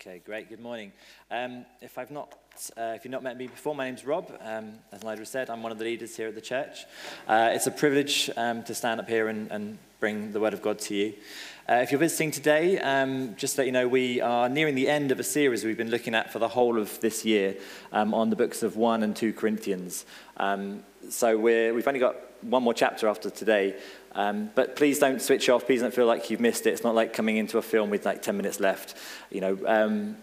Okay, 0.00 0.22
great. 0.24 0.48
Good 0.48 0.60
morning. 0.60 0.92
Um, 1.28 1.66
if 1.80 1.98
I've 1.98 2.12
not, 2.12 2.32
uh, 2.76 2.94
if 2.94 3.04
you've 3.04 3.10
not 3.10 3.24
met 3.24 3.36
me 3.36 3.48
before, 3.48 3.74
my 3.74 3.86
name's 3.86 4.04
Rob. 4.04 4.30
Um, 4.40 4.74
as 4.92 5.02
Nigel 5.02 5.24
said, 5.24 5.50
I'm 5.50 5.60
one 5.60 5.72
of 5.72 5.78
the 5.78 5.84
leaders 5.84 6.16
here 6.16 6.28
at 6.28 6.36
the 6.36 6.40
church. 6.40 6.84
Uh, 7.26 7.50
it's 7.52 7.66
a 7.66 7.72
privilege 7.72 8.30
um, 8.36 8.62
to 8.62 8.76
stand 8.76 9.00
up 9.00 9.08
here 9.08 9.26
and, 9.26 9.50
and, 9.50 9.76
bring 9.98 10.30
the 10.30 10.38
Word 10.38 10.54
of 10.54 10.62
God 10.62 10.78
to 10.78 10.94
you. 10.94 11.12
Uh, 11.68 11.80
if 11.82 11.90
you're 11.90 11.98
visiting 11.98 12.30
today, 12.30 12.78
um, 12.78 13.34
just 13.34 13.56
to 13.56 13.62
let 13.62 13.66
you 13.66 13.72
know, 13.72 13.88
we 13.88 14.20
are 14.20 14.48
nearing 14.48 14.76
the 14.76 14.86
end 14.86 15.10
of 15.10 15.18
a 15.18 15.24
series 15.24 15.64
we've 15.64 15.76
been 15.76 15.90
looking 15.90 16.14
at 16.14 16.32
for 16.32 16.38
the 16.38 16.46
whole 16.46 16.78
of 16.78 17.00
this 17.00 17.24
year 17.24 17.56
um, 17.90 18.14
on 18.14 18.30
the 18.30 18.36
books 18.36 18.62
of 18.62 18.76
1 18.76 19.02
and 19.02 19.16
2 19.16 19.32
Corinthians. 19.32 20.06
Um, 20.36 20.84
so 21.10 21.36
we 21.36 21.52
have 21.52 21.88
only 21.88 21.98
got 21.98 22.14
one 22.42 22.62
more 22.62 22.74
chapter 22.74 23.08
after 23.08 23.30
today. 23.30 23.76
Um, 24.12 24.50
but 24.54 24.76
please 24.76 24.98
don't 24.98 25.20
switch 25.20 25.48
off. 25.48 25.66
Please 25.66 25.80
don't 25.80 25.94
feel 25.94 26.06
like 26.06 26.30
you've 26.30 26.40
missed 26.40 26.66
it. 26.66 26.70
It's 26.70 26.84
not 26.84 26.94
like 26.94 27.12
coming 27.12 27.36
into 27.36 27.58
a 27.58 27.62
film 27.62 27.90
with 27.90 28.04
like 28.04 28.22
10 28.22 28.36
minutes 28.36 28.60
left. 28.60 28.96
You 29.30 29.40
know, 29.40 29.58
um, 29.66 30.16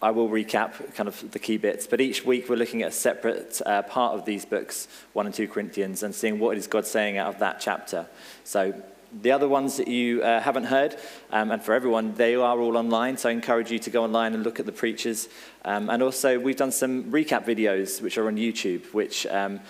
I 0.00 0.10
will 0.10 0.28
recap 0.28 0.94
kind 0.94 1.08
of 1.08 1.30
the 1.32 1.38
key 1.38 1.56
bits. 1.56 1.86
But 1.86 2.00
each 2.00 2.24
week 2.24 2.48
we're 2.48 2.56
looking 2.56 2.82
at 2.82 2.90
a 2.90 2.92
separate 2.92 3.60
uh, 3.66 3.82
part 3.82 4.14
of 4.14 4.24
these 4.24 4.44
books, 4.44 4.86
1 5.14 5.26
and 5.26 5.34
2 5.34 5.48
Corinthians, 5.48 6.02
and 6.02 6.14
seeing 6.14 6.38
what 6.38 6.56
is 6.56 6.66
God 6.66 6.86
saying 6.86 7.18
out 7.18 7.34
of 7.34 7.40
that 7.40 7.60
chapter. 7.60 8.06
So 8.44 8.80
the 9.22 9.32
other 9.32 9.48
ones 9.48 9.76
that 9.78 9.88
you 9.88 10.22
uh, 10.22 10.40
haven't 10.40 10.64
heard, 10.64 10.96
um, 11.30 11.50
and 11.50 11.62
for 11.62 11.72
everyone, 11.72 12.14
they 12.14 12.34
are 12.34 12.60
all 12.60 12.76
online, 12.76 13.16
so 13.16 13.28
I 13.28 13.32
encourage 13.32 13.70
you 13.70 13.78
to 13.78 13.90
go 13.90 14.04
online 14.04 14.34
and 14.34 14.44
look 14.44 14.60
at 14.60 14.66
the 14.66 14.72
preachers. 14.72 15.28
Um, 15.64 15.88
and 15.88 16.02
also, 16.02 16.38
we've 16.38 16.56
done 16.56 16.72
some 16.72 17.04
recap 17.04 17.46
videos 17.46 18.02
which 18.02 18.18
are 18.18 18.26
on 18.26 18.36
YouTube, 18.36 18.92
which 18.92 19.26
um, 19.26 19.60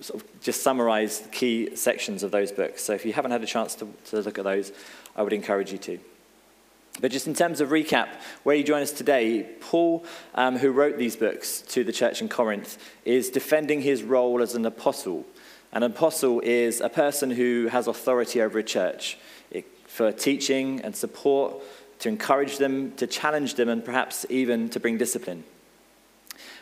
sort 0.00 0.22
of 0.22 0.40
just 0.40 0.62
summarize 0.62 1.20
the 1.20 1.28
key 1.28 1.76
sections 1.76 2.22
of 2.22 2.30
those 2.30 2.50
books. 2.50 2.82
So 2.82 2.92
if 2.92 3.04
you 3.06 3.12
haven't 3.12 3.30
had 3.30 3.42
a 3.42 3.46
chance 3.46 3.74
to, 3.76 3.88
to 4.06 4.20
look 4.20 4.38
at 4.38 4.44
those, 4.44 4.72
I 5.16 5.22
would 5.22 5.32
encourage 5.32 5.72
you 5.72 5.78
to. 5.78 5.98
But 7.00 7.12
just 7.12 7.28
in 7.28 7.34
terms 7.34 7.60
of 7.60 7.68
recap, 7.68 8.08
where 8.42 8.56
you 8.56 8.64
join 8.64 8.82
us 8.82 8.90
today, 8.90 9.44
Paul, 9.60 10.04
um, 10.34 10.56
who 10.58 10.72
wrote 10.72 10.98
these 10.98 11.14
books 11.14 11.60
to 11.68 11.84
the 11.84 11.92
church 11.92 12.20
in 12.20 12.28
Corinth, 12.28 12.78
is 13.04 13.30
defending 13.30 13.82
his 13.82 14.02
role 14.02 14.42
as 14.42 14.54
an 14.54 14.66
apostle. 14.66 15.24
An 15.72 15.82
apostle 15.82 16.40
is 16.40 16.80
a 16.80 16.88
person 16.88 17.30
who 17.30 17.68
has 17.70 17.86
authority 17.86 18.40
over 18.40 18.58
a 18.58 18.64
church 18.64 19.18
for 19.86 20.12
teaching 20.12 20.80
and 20.82 20.94
support, 20.94 21.56
to 21.98 22.08
encourage 22.08 22.58
them, 22.58 22.92
to 22.92 23.06
challenge 23.06 23.54
them, 23.54 23.68
and 23.68 23.84
perhaps 23.84 24.24
even 24.28 24.68
to 24.70 24.78
bring 24.78 24.96
discipline. 24.96 25.42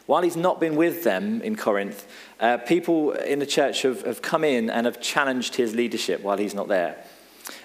While 0.07 0.23
he's 0.23 0.37
not 0.37 0.61
been 0.61 0.77
with 0.77 1.05
them 1.05 1.43
in 1.43 1.57
Corinth, 1.57 2.07
uh, 2.41 2.59
people 2.59 3.13
in 3.13 3.39
the 3.39 3.47
church 3.47 3.83
have, 3.83 4.03
have 4.03 4.23
come 4.23 4.45
in 4.45 4.71
and 4.71 4.87
have 4.87 5.01
challenged 5.01 5.57
his 5.57 5.75
leadership 5.75 6.23
while 6.23 6.39
he's 6.39 6.55
not 6.55 6.69
there. 6.69 6.97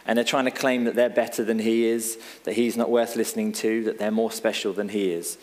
And 0.06 0.18
they're 0.18 0.26
trying 0.26 0.46
to 0.46 0.52
claim 0.52 0.84
that 0.84 0.96
they're 0.96 1.10
better 1.10 1.44
than 1.44 1.60
he 1.60 1.86
is, 1.86 2.18
that 2.44 2.54
he's 2.56 2.76
not 2.76 2.90
worth 2.90 3.16
listening 3.16 3.54
to, 3.54 3.84
that 3.86 4.00
they're 4.00 4.12
more 4.12 4.32
special 4.32 4.74
than 4.74 4.90
he 4.90 5.12
is. 5.12 5.38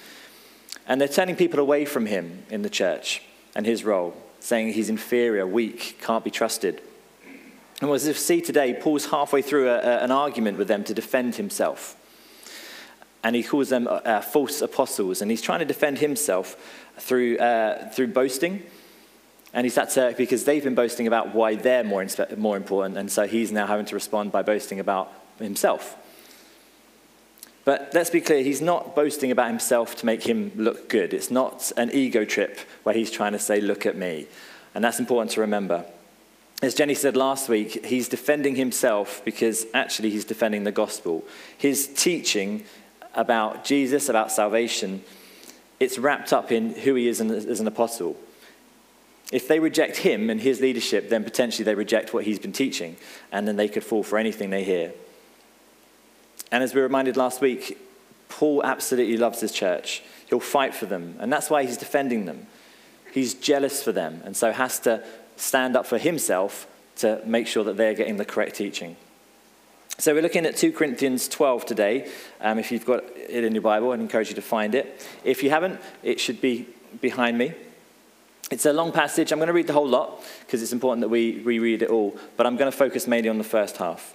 And 0.87 1.01
they're 1.01 1.09
turning 1.09 1.37
people 1.37 1.61
away 1.61 1.85
from 1.85 2.07
him 2.07 2.45
in 2.51 2.63
the 2.63 2.71
church 2.71 3.23
and 3.55 3.65
his 3.65 3.85
role 3.85 4.15
saying 4.49 4.73
he's 4.73 4.89
inferior, 4.89 5.47
weak, 5.47 5.99
can't 6.01 6.25
be 6.25 6.31
trusted. 6.31 6.81
And 7.83 7.91
as 7.91 8.07
we 8.07 8.15
see 8.15 8.41
today, 8.41 8.73
Paul's 8.73 9.05
halfway 9.07 9.43
through 9.43 9.69
a, 9.69 9.77
a, 9.77 9.99
an 9.99 10.11
argument 10.11 10.57
with 10.57 10.69
them 10.69 10.85
to 10.85 10.95
defend 10.95 11.37
himself. 11.37 11.97
And 13.23 13.37
he 13.37 13.43
calls 13.43 13.69
them 13.69 13.87
uh, 13.87 13.91
uh, 13.91 14.21
false 14.23 14.63
apostles. 14.63 15.21
And 15.21 15.31
he's 15.31 15.43
trying 15.43 15.59
to 15.59 15.67
defend 15.67 15.99
himself 15.99 16.57
through, 16.97 17.37
uh, 17.37 17.91
through 17.91 18.09
boasting. 18.09 18.63
And 19.53 19.67
he's 19.67 19.77
had 19.77 19.91
to, 19.91 20.15
because 20.17 20.45
they've 20.45 20.65
been 20.65 20.75
boasting 20.75 21.07
about 21.07 21.35
why 21.35 21.55
they're 21.55 21.85
more, 21.85 22.07
more 22.39 22.57
important. 22.57 22.97
And 22.97 23.13
so 23.13 23.27
he's 23.27 23.53
now 23.53 23.67
having 23.67 23.85
to 23.87 23.95
respond 23.95 24.33
by 24.33 24.43
boasting 24.43 24.81
about 24.81 25.13
himself. 25.39 25.95
But 27.69 27.91
let's 27.93 28.09
be 28.09 28.23
clear, 28.23 28.43
he's 28.43 28.63
not 28.63 28.97
boasting 28.97 29.31
about 29.31 29.49
himself 29.49 29.95
to 29.97 30.07
make 30.07 30.23
him 30.23 30.53
look 30.57 30.89
good. 30.89 31.13
It's 31.13 31.31
not 31.31 31.71
an 31.77 31.91
ego 31.93 32.25
trip 32.25 32.59
where 32.83 32.95
he's 32.95 33.11
trying 33.11 33.33
to 33.33 33.39
say, 33.39 33.61
Look 33.61 33.85
at 33.85 33.95
me. 33.95 34.27
And 34.75 34.83
that's 34.83 34.99
important 34.99 35.33
to 35.33 35.43
remember. 35.43 35.85
As 36.63 36.75
Jenny 36.75 36.95
said 36.95 37.15
last 37.15 37.51
week, 37.51 37.85
he's 37.85 38.09
defending 38.09 38.57
himself 38.57 39.21
because 39.23 39.67
actually 39.75 40.09
he's 40.09 40.25
defending 40.25 40.65
the 40.65 40.73
gospel. 40.73 41.25
His 41.59 41.89
teaching 41.89 42.65
about 43.15 43.67
Jesus, 43.67 44.09
about 44.09 44.33
salvation, 44.33 45.05
it's 45.79 45.99
wrapped 45.99 46.33
up 46.33 46.51
in 46.51 46.71
who 46.71 46.95
he 46.95 47.07
is 47.07 47.21
as 47.21 47.61
an 47.61 47.67
apostle. 47.67 48.17
If 49.31 49.47
they 49.47 49.61
reject 49.61 49.99
him 49.99 50.31
and 50.31 50.41
his 50.41 50.63
leadership, 50.63 51.11
then 51.11 51.23
potentially 51.23 51.65
they 51.65 51.75
reject 51.75 52.15
what 52.15 52.25
he's 52.25 52.39
been 52.39 52.53
teaching, 52.55 52.97
and 53.31 53.47
then 53.47 53.57
they 53.57 53.69
could 53.69 53.85
fall 53.85 54.03
for 54.03 54.17
anything 54.17 54.49
they 54.49 54.65
hear. 54.65 54.95
And 56.51 56.63
as 56.63 56.75
we 56.75 56.81
were 56.81 56.87
reminded 56.87 57.17
last 57.17 57.41
week, 57.41 57.79
Paul 58.29 58.63
absolutely 58.65 59.17
loves 59.17 59.41
his 59.41 59.53
church. 59.53 60.03
He'll 60.29 60.41
fight 60.41 60.75
for 60.75 60.87
them, 60.87 61.17
and 61.19 61.33
that's 61.33 61.51
why 61.51 61.65
he's 61.65 61.77
defending 61.77 62.27
them. 62.27 62.47
He's 63.13 63.35
jealous 63.35 63.83
for 63.83 63.93
them, 63.93 64.23
and 64.25 64.37
so 64.37 64.53
has 64.53 64.79
to 64.81 65.03
stand 65.37 65.77
up 65.77 65.87
for 65.87 65.99
himself 65.99 66.67
to 66.97 67.23
make 67.25 67.47
sure 67.47 67.65
that 67.65 67.77
they're 67.77 67.95
getting 67.95 68.17
the 68.17 68.25
correct 68.25 68.57
teaching. 68.57 68.97
So 69.99 70.15
we're 70.15 70.23
looking 70.23 70.47
at 70.47 70.57
2 70.57 70.73
Corinthians 70.73 71.27
12 71.27 71.67
today. 71.67 72.11
Um, 72.41 72.59
if 72.59 72.71
you've 72.71 72.87
got 72.87 73.05
it 73.17 73.45
in 73.45 73.53
your 73.53 73.63
Bible, 73.63 73.91
I'd 73.91 74.01
encourage 74.01 74.29
you 74.29 74.35
to 74.37 74.43
find 74.43 74.75
it. 74.75 75.05
If 75.25 75.43
you 75.43 75.51
haven't, 75.51 75.81
it 76.03 76.21
should 76.21 76.41
be 76.41 76.69
behind 77.01 77.37
me. 77.37 77.53
It's 78.51 78.65
a 78.65 78.73
long 78.73 78.93
passage. 78.93 79.33
I'm 79.33 79.39
going 79.39 79.49
to 79.49 79.53
read 79.53 79.67
the 79.67 79.73
whole 79.73 79.89
lot 79.89 80.23
because 80.41 80.63
it's 80.63 80.73
important 80.73 81.01
that 81.03 81.09
we 81.09 81.41
reread 81.41 81.83
it 81.83 81.91
all, 81.91 82.17
but 82.37 82.47
I'm 82.47 82.57
going 82.57 82.71
to 82.71 82.77
focus 82.77 83.07
mainly 83.07 83.29
on 83.29 83.39
the 83.39 83.45
first 83.45 83.77
half. 83.79 84.15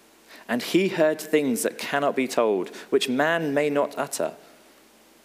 and 0.47 0.61
he 0.61 0.89
heard 0.89 1.19
things 1.19 1.63
that 1.63 1.77
cannot 1.77 2.15
be 2.15 2.27
told, 2.27 2.69
which 2.89 3.09
man 3.09 3.53
may 3.53 3.69
not 3.69 3.97
utter. 3.97 4.33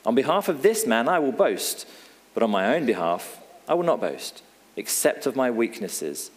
On 0.04 0.15
behalf 0.15 0.49
of 0.49 0.62
this 0.62 0.87
man 0.87 1.09
I 1.09 1.19
will 1.19 1.32
boast, 1.32 1.87
but 2.34 2.43
on 2.43 2.50
my 2.50 2.75
own 2.75 2.87
behalf 2.87 3.38
I 3.69 3.75
will 3.75 3.84
not 3.84 4.00
boast, 4.00 4.43
except 4.76 5.26
of 5.26 5.37
my 5.37 5.50
weaknesses. 5.50 6.31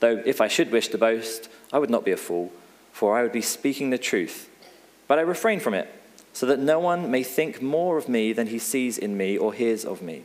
Though 0.00 0.22
if 0.24 0.40
I 0.40 0.48
should 0.48 0.72
wish 0.72 0.88
to 0.88 0.98
boast, 0.98 1.48
I 1.72 1.78
would 1.78 1.90
not 1.90 2.04
be 2.04 2.12
a 2.12 2.16
fool, 2.16 2.50
for 2.92 3.16
I 3.16 3.22
would 3.22 3.32
be 3.32 3.42
speaking 3.42 3.90
the 3.90 3.98
truth. 3.98 4.48
But 5.06 5.18
I 5.18 5.22
refrain 5.22 5.60
from 5.60 5.74
it, 5.74 5.92
so 6.32 6.46
that 6.46 6.58
no 6.58 6.78
one 6.78 7.10
may 7.10 7.22
think 7.22 7.60
more 7.60 7.98
of 7.98 8.08
me 8.08 8.32
than 8.32 8.46
he 8.46 8.58
sees 8.58 8.96
in 8.96 9.16
me 9.16 9.36
or 9.36 9.52
hears 9.52 9.84
of 9.84 10.00
me. 10.00 10.22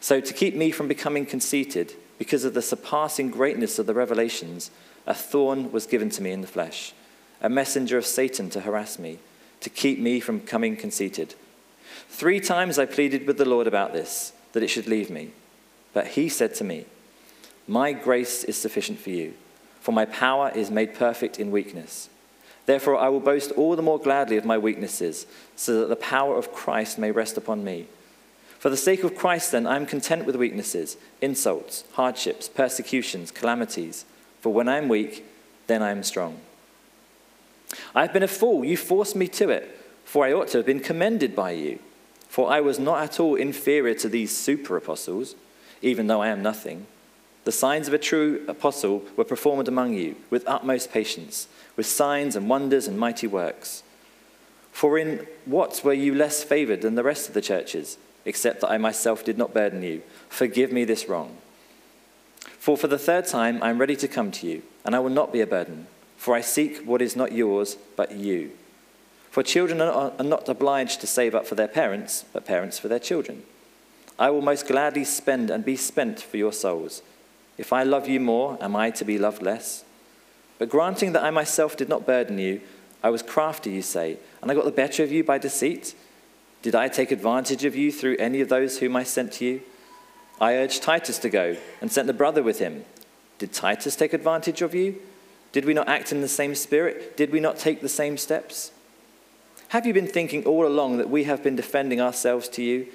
So, 0.00 0.20
to 0.20 0.32
keep 0.32 0.54
me 0.54 0.70
from 0.70 0.88
becoming 0.88 1.26
conceited, 1.26 1.94
because 2.20 2.44
of 2.44 2.52
the 2.52 2.62
surpassing 2.62 3.30
greatness 3.30 3.78
of 3.78 3.86
the 3.86 3.94
revelations, 3.94 4.70
a 5.06 5.14
thorn 5.14 5.72
was 5.72 5.86
given 5.86 6.10
to 6.10 6.22
me 6.22 6.30
in 6.30 6.40
the 6.40 6.46
flesh, 6.46 6.92
a 7.40 7.48
messenger 7.48 7.98
of 7.98 8.06
Satan 8.06 8.50
to 8.50 8.60
harass 8.60 8.98
me, 8.98 9.18
to 9.60 9.70
keep 9.70 9.98
me 9.98 10.20
from 10.20 10.40
coming 10.40 10.76
conceited. 10.76 11.34
Three 12.08 12.40
times 12.40 12.78
I 12.78 12.86
pleaded 12.86 13.26
with 13.26 13.38
the 13.38 13.48
Lord 13.48 13.66
about 13.66 13.92
this, 13.92 14.32
that 14.52 14.62
it 14.62 14.68
should 14.68 14.86
leave 14.86 15.10
me. 15.10 15.30
But 15.92 16.08
he 16.08 16.28
said 16.28 16.54
to 16.56 16.64
me, 16.64 16.86
My 17.66 17.92
grace 17.92 18.44
is 18.44 18.56
sufficient 18.56 18.98
for 18.98 19.10
you, 19.10 19.34
for 19.80 19.92
my 19.92 20.04
power 20.04 20.50
is 20.54 20.70
made 20.70 20.94
perfect 20.94 21.38
in 21.38 21.50
weakness. 21.50 22.08
Therefore, 22.66 22.98
I 22.98 23.08
will 23.08 23.20
boast 23.20 23.50
all 23.52 23.74
the 23.74 23.82
more 23.82 23.98
gladly 23.98 24.36
of 24.36 24.44
my 24.44 24.58
weaknesses, 24.58 25.26
so 25.56 25.80
that 25.80 25.88
the 25.88 25.96
power 25.96 26.36
of 26.36 26.52
Christ 26.52 26.98
may 26.98 27.10
rest 27.10 27.36
upon 27.36 27.64
me. 27.64 27.86
For 28.58 28.68
the 28.68 28.76
sake 28.76 29.02
of 29.02 29.16
Christ, 29.16 29.52
then, 29.52 29.66
I 29.66 29.76
am 29.76 29.86
content 29.86 30.26
with 30.26 30.36
weaknesses, 30.36 30.96
insults, 31.22 31.84
hardships, 31.92 32.48
persecutions, 32.48 33.30
calamities. 33.30 34.04
For 34.40 34.52
when 34.52 34.68
I 34.68 34.78
am 34.78 34.88
weak, 34.88 35.24
then 35.66 35.82
I 35.82 35.90
am 35.90 36.02
strong. 36.02 36.40
I 37.94 38.02
have 38.02 38.12
been 38.12 38.22
a 38.22 38.28
fool. 38.28 38.64
You 38.64 38.76
forced 38.76 39.14
me 39.16 39.28
to 39.28 39.50
it, 39.50 39.76
for 40.04 40.24
I 40.24 40.32
ought 40.32 40.48
to 40.48 40.58
have 40.58 40.66
been 40.66 40.80
commended 40.80 41.36
by 41.36 41.52
you. 41.52 41.78
For 42.28 42.50
I 42.50 42.60
was 42.60 42.78
not 42.78 43.02
at 43.02 43.20
all 43.20 43.34
inferior 43.34 43.94
to 43.94 44.08
these 44.08 44.36
super 44.36 44.76
apostles, 44.76 45.34
even 45.82 46.06
though 46.06 46.22
I 46.22 46.28
am 46.28 46.42
nothing. 46.42 46.86
The 47.44 47.52
signs 47.52 47.88
of 47.88 47.94
a 47.94 47.98
true 47.98 48.44
apostle 48.48 49.02
were 49.16 49.24
performed 49.24 49.66
among 49.66 49.94
you 49.94 50.16
with 50.28 50.46
utmost 50.46 50.92
patience, 50.92 51.48
with 51.76 51.86
signs 51.86 52.36
and 52.36 52.48
wonders 52.48 52.86
and 52.86 52.98
mighty 52.98 53.26
works. 53.26 53.82
For 54.72 54.98
in 54.98 55.26
what 55.44 55.82
were 55.82 55.92
you 55.92 56.14
less 56.14 56.44
favored 56.44 56.82
than 56.82 56.94
the 56.94 57.02
rest 57.02 57.28
of 57.28 57.34
the 57.34 57.40
churches, 57.40 57.98
except 58.24 58.60
that 58.60 58.70
I 58.70 58.78
myself 58.78 59.24
did 59.24 59.38
not 59.38 59.54
burden 59.54 59.82
you? 59.82 60.02
Forgive 60.28 60.70
me 60.70 60.84
this 60.84 61.08
wrong. 61.08 61.36
For 62.60 62.76
for 62.76 62.88
the 62.88 62.98
third 62.98 63.26
time 63.26 63.62
I 63.62 63.70
am 63.70 63.78
ready 63.78 63.96
to 63.96 64.06
come 64.06 64.30
to 64.32 64.46
you, 64.46 64.62
and 64.84 64.94
I 64.94 64.98
will 64.98 65.10
not 65.10 65.32
be 65.32 65.40
a 65.40 65.46
burden, 65.46 65.86
for 66.18 66.34
I 66.34 66.42
seek 66.42 66.84
what 66.84 67.00
is 67.00 67.16
not 67.16 67.32
yours, 67.32 67.78
but 67.96 68.12
you. 68.12 68.50
For 69.30 69.42
children 69.42 69.80
are 69.80 70.12
not 70.22 70.46
obliged 70.46 71.00
to 71.00 71.06
save 71.06 71.34
up 71.34 71.46
for 71.46 71.54
their 71.54 71.68
parents, 71.68 72.26
but 72.34 72.44
parents 72.44 72.78
for 72.78 72.88
their 72.88 72.98
children. 72.98 73.44
I 74.18 74.28
will 74.28 74.42
most 74.42 74.68
gladly 74.68 75.04
spend 75.04 75.48
and 75.48 75.64
be 75.64 75.74
spent 75.74 76.20
for 76.20 76.36
your 76.36 76.52
souls. 76.52 77.00
If 77.56 77.72
I 77.72 77.82
love 77.82 78.08
you 78.08 78.20
more, 78.20 78.58
am 78.60 78.76
I 78.76 78.90
to 78.90 79.06
be 79.06 79.18
loved 79.18 79.40
less? 79.40 79.82
But 80.58 80.68
granting 80.68 81.12
that 81.12 81.24
I 81.24 81.30
myself 81.30 81.78
did 81.78 81.88
not 81.88 82.06
burden 82.06 82.38
you, 82.38 82.60
I 83.02 83.08
was 83.08 83.22
crafty, 83.22 83.70
you 83.70 83.80
say, 83.80 84.18
and 84.42 84.50
I 84.50 84.54
got 84.54 84.66
the 84.66 84.70
better 84.70 85.02
of 85.02 85.10
you 85.10 85.24
by 85.24 85.38
deceit. 85.38 85.94
Did 86.60 86.74
I 86.74 86.88
take 86.88 87.10
advantage 87.10 87.64
of 87.64 87.74
you 87.74 87.90
through 87.90 88.18
any 88.18 88.42
of 88.42 88.50
those 88.50 88.80
whom 88.80 88.96
I 88.96 89.04
sent 89.04 89.32
to 89.34 89.46
you? 89.46 89.62
I 90.40 90.54
urged 90.54 90.82
Titus 90.82 91.18
to 91.18 91.28
go 91.28 91.56
and 91.80 91.92
sent 91.92 92.06
the 92.06 92.12
brother 92.12 92.42
with 92.42 92.58
him. 92.58 92.84
Did 93.38 93.52
Titus 93.52 93.96
take 93.96 94.12
advantage 94.12 94.62
of 94.62 94.74
you? 94.74 95.00
Did 95.52 95.64
we 95.64 95.74
not 95.74 95.88
act 95.88 96.12
in 96.12 96.20
the 96.20 96.28
same 96.28 96.54
spirit? 96.54 97.16
Did 97.16 97.32
we 97.32 97.40
not 97.40 97.58
take 97.58 97.80
the 97.80 97.88
same 97.88 98.16
steps? 98.16 98.72
Have 99.68 99.86
you 99.86 99.92
been 99.92 100.06
thinking 100.06 100.44
all 100.44 100.66
along 100.66 100.98
that 100.98 101.10
we 101.10 101.24
have 101.24 101.42
been 101.42 101.56
defending 101.56 102.00
ourselves 102.00 102.48
to 102.50 102.62
you? 102.62 102.86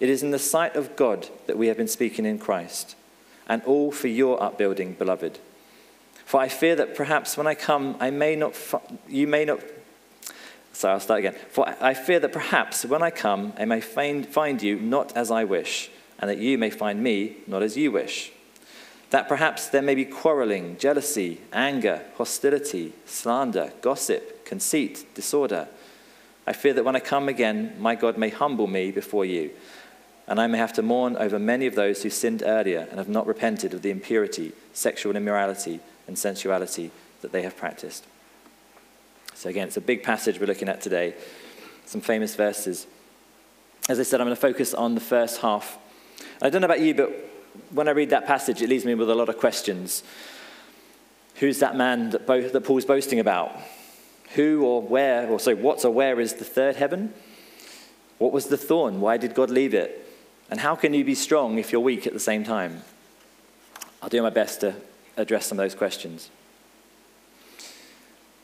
It 0.00 0.08
is 0.08 0.22
in 0.22 0.30
the 0.30 0.38
sight 0.38 0.76
of 0.76 0.96
God 0.96 1.28
that 1.46 1.58
we 1.58 1.68
have 1.68 1.76
been 1.76 1.88
speaking 1.88 2.24
in 2.24 2.38
Christ, 2.38 2.96
and 3.48 3.62
all 3.64 3.92
for 3.92 4.08
your 4.08 4.42
upbuilding, 4.42 4.94
beloved. 4.94 5.38
For 6.24 6.40
I 6.40 6.48
fear 6.48 6.74
that 6.76 6.94
perhaps 6.94 7.36
when 7.36 7.46
I 7.46 7.54
come, 7.54 7.96
I 8.00 8.10
may 8.10 8.36
not, 8.36 8.54
you 9.08 9.26
may 9.26 9.44
not. 9.44 9.60
Sorry, 10.72 10.94
I'll 10.94 11.00
start 11.00 11.18
again. 11.18 11.34
For 11.50 11.68
I 11.82 11.92
fear 11.94 12.20
that 12.20 12.32
perhaps 12.32 12.84
when 12.84 13.02
I 13.02 13.10
come, 13.10 13.52
I 13.58 13.64
may 13.64 13.80
find, 13.80 14.26
find 14.26 14.62
you 14.62 14.78
not 14.78 15.14
as 15.16 15.30
I 15.30 15.44
wish, 15.44 15.90
and 16.20 16.30
that 16.30 16.38
you 16.38 16.56
may 16.58 16.70
find 16.70 17.02
me 17.02 17.38
not 17.48 17.62
as 17.62 17.76
you 17.76 17.90
wish. 17.90 18.30
That 19.10 19.28
perhaps 19.28 19.68
there 19.68 19.82
may 19.82 19.96
be 19.96 20.04
quarreling, 20.04 20.76
jealousy, 20.78 21.40
anger, 21.52 22.02
hostility, 22.16 22.92
slander, 23.06 23.72
gossip, 23.80 24.44
conceit, 24.44 25.04
disorder. 25.14 25.66
I 26.46 26.52
fear 26.52 26.74
that 26.74 26.84
when 26.84 26.94
I 26.94 27.00
come 27.00 27.28
again, 27.28 27.74
my 27.78 27.96
God 27.96 28.16
may 28.16 28.28
humble 28.28 28.68
me 28.68 28.92
before 28.92 29.24
you 29.24 29.50
and 30.30 30.40
I 30.40 30.46
may 30.46 30.58
have 30.58 30.72
to 30.74 30.82
mourn 30.82 31.16
over 31.16 31.40
many 31.40 31.66
of 31.66 31.74
those 31.74 32.04
who 32.04 32.08
sinned 32.08 32.44
earlier 32.46 32.86
and 32.88 32.98
have 32.98 33.08
not 33.08 33.26
repented 33.26 33.74
of 33.74 33.82
the 33.82 33.90
impurity, 33.90 34.52
sexual 34.72 35.16
immorality, 35.16 35.80
and 36.06 36.16
sensuality 36.16 36.92
that 37.20 37.32
they 37.32 37.42
have 37.42 37.56
practiced. 37.56 38.04
So, 39.34 39.48
again, 39.48 39.66
it's 39.66 39.76
a 39.76 39.80
big 39.80 40.04
passage 40.04 40.38
we're 40.38 40.46
looking 40.46 40.68
at 40.68 40.80
today, 40.80 41.14
some 41.84 42.00
famous 42.00 42.36
verses. 42.36 42.86
As 43.88 43.98
I 43.98 44.04
said, 44.04 44.20
I'm 44.20 44.28
going 44.28 44.36
to 44.36 44.40
focus 44.40 44.72
on 44.72 44.94
the 44.94 45.00
first 45.00 45.40
half. 45.40 45.78
I 46.42 46.50
don't 46.50 46.62
know 46.62 46.66
about 46.66 46.80
you, 46.80 46.94
but 46.94 47.10
when 47.70 47.88
I 47.88 47.92
read 47.92 48.10
that 48.10 48.26
passage, 48.26 48.62
it 48.62 48.68
leaves 48.68 48.84
me 48.84 48.94
with 48.94 49.10
a 49.10 49.14
lot 49.14 49.28
of 49.28 49.38
questions. 49.38 50.02
Who's 51.36 51.58
that 51.60 51.76
man 51.76 52.10
that, 52.10 52.26
that 52.26 52.64
Paul's 52.64 52.84
boasting 52.84 53.20
about? 53.20 53.52
Who 54.34 54.62
or 54.64 54.82
where, 54.82 55.28
or 55.28 55.40
so 55.40 55.54
what 55.54 55.84
or 55.84 55.90
where 55.90 56.20
is 56.20 56.34
the 56.34 56.44
third 56.44 56.76
heaven? 56.76 57.12
What 58.18 58.32
was 58.32 58.46
the 58.46 58.56
thorn? 58.56 59.00
Why 59.00 59.16
did 59.16 59.34
God 59.34 59.50
leave 59.50 59.74
it? 59.74 60.06
And 60.50 60.60
how 60.60 60.74
can 60.74 60.94
you 60.94 61.04
be 61.04 61.14
strong 61.14 61.58
if 61.58 61.72
you're 61.72 61.80
weak 61.80 62.06
at 62.06 62.12
the 62.12 62.20
same 62.20 62.44
time? 62.44 62.82
I'll 64.02 64.08
do 64.08 64.22
my 64.22 64.30
best 64.30 64.60
to 64.60 64.74
address 65.16 65.46
some 65.46 65.58
of 65.58 65.64
those 65.64 65.74
questions. 65.74 66.30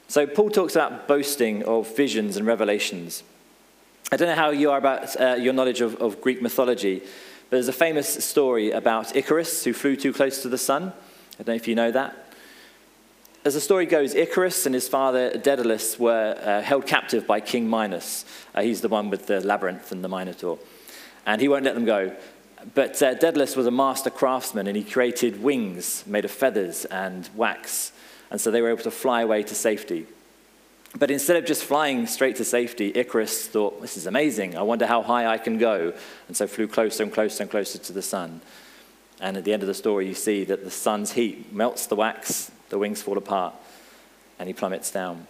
So, 0.09 0.27
Paul 0.27 0.51
talks 0.51 0.77
about 0.77 1.09
boasting 1.09 1.65
of 1.65 1.95
visions 1.97 2.37
and 2.37 2.47
revelations. 2.47 3.25
I 4.13 4.17
don't 4.17 4.29
know 4.29 4.37
how 4.37 4.51
you 4.51 4.71
are 4.71 4.79
about 4.79 5.21
uh, 5.21 5.35
your 5.35 5.53
knowledge 5.53 5.81
of, 5.81 5.97
of 5.97 6.21
Greek 6.21 6.41
mythology, 6.41 7.03
but 7.49 7.57
there's 7.57 7.69
a 7.69 7.73
famous 7.73 8.25
story 8.25 8.71
about 8.71 9.15
Icarus 9.17 9.65
who 9.65 9.73
flew 9.73 9.97
too 9.97 10.13
close 10.13 10.43
to 10.43 10.49
the 10.49 10.59
sun. 10.59 10.93
I 11.35 11.43
don't 11.43 11.49
know 11.49 11.55
if 11.55 11.69
you 11.69 11.75
know 11.75 11.91
that. 11.91 12.35
As 13.45 13.55
the 13.55 13.61
story 13.61 13.87
goes, 13.87 14.15
Icarus 14.15 14.67
and 14.67 14.75
his 14.75 14.89
father 14.89 15.37
Daedalus 15.39 15.99
were 15.99 16.37
uh, 16.43 16.63
held 16.63 16.87
captive 16.87 17.27
by 17.27 17.41
King 17.41 17.71
Minos. 17.71 18.25
Uh, 18.55 18.63
he's 18.63 18.81
the 18.81 18.89
one 18.89 19.11
with 19.11 19.27
the 19.27 19.41
labyrinth 19.41 19.93
and 19.93 20.03
the 20.03 20.09
Minotaur 20.09 20.59
and 21.27 21.41
he 21.41 21.49
won't 21.49 21.65
let 21.65 21.75
them 21.75 21.85
go. 21.85 22.17
But 22.75 23.03
uh, 23.03 23.15
Daedalus 23.15 23.55
was 23.55 23.67
a 23.67 23.71
master 23.71 24.09
craftsman, 24.09 24.67
and 24.67 24.77
he 24.77 24.85
created 24.85 25.43
wings 25.43 26.05
made 26.07 26.25
of 26.25 26.31
feathers 26.31 26.85
and 26.87 27.29
wax, 27.35 27.93
and 28.31 28.41
so 28.41 28.51
they 28.51 28.63
were 28.63 28.71
able 28.71 28.83
to 28.85 28.91
fly 28.91 29.21
away 29.21 29.43
to 29.43 29.55
safety. 29.55 30.07
But 30.99 31.11
instead 31.11 31.37
of 31.37 31.45
just 31.45 31.65
flying 31.65 32.07
straight 32.07 32.37
to 32.37 32.45
safety, 32.45 32.91
Icarus 32.95 33.49
thought, 33.49 33.83
This 33.83 33.97
is 33.97 34.07
amazing. 34.07 34.57
I 34.57 34.63
wonder 34.63 34.87
how 34.87 35.03
high 35.03 35.27
I 35.27 35.37
can 35.37 35.59
go. 35.59 35.93
And 36.29 36.37
so 36.37 36.47
flew 36.47 36.67
closer 36.67 37.03
and 37.03 37.13
closer 37.13 37.43
and 37.43 37.51
closer 37.51 37.79
to 37.79 37.93
the 37.93 38.03
sun. 38.03 38.41
And 39.21 39.37
at 39.37 39.45
the 39.45 39.53
end 39.53 39.63
of 39.63 39.67
the 39.67 39.75
story, 39.75 40.07
you 40.07 40.15
see 40.15 40.45
that 40.45 40.65
the 40.65 40.71
sun's 40.71 41.13
heat 41.13 41.53
melts 41.53 41.87
the 41.87 41.97
wax, 41.97 42.51
the 42.71 42.79
wings 42.79 43.03
fall 43.03 43.19
apart, 43.19 43.55
and 44.39 44.47
he 44.47 44.53
plummets 44.53 44.91
down. 44.91 45.27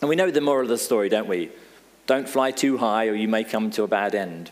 And 0.00 0.08
we 0.08 0.16
know 0.16 0.30
the 0.30 0.40
moral 0.40 0.62
of 0.62 0.68
the 0.68 0.78
story, 0.78 1.08
don't 1.08 1.28
we? 1.28 1.50
Don't 2.06 2.28
fly 2.28 2.50
too 2.50 2.78
high, 2.78 3.08
or 3.08 3.14
you 3.14 3.28
may 3.28 3.44
come 3.44 3.70
to 3.72 3.82
a 3.82 3.88
bad 3.88 4.14
end. 4.14 4.50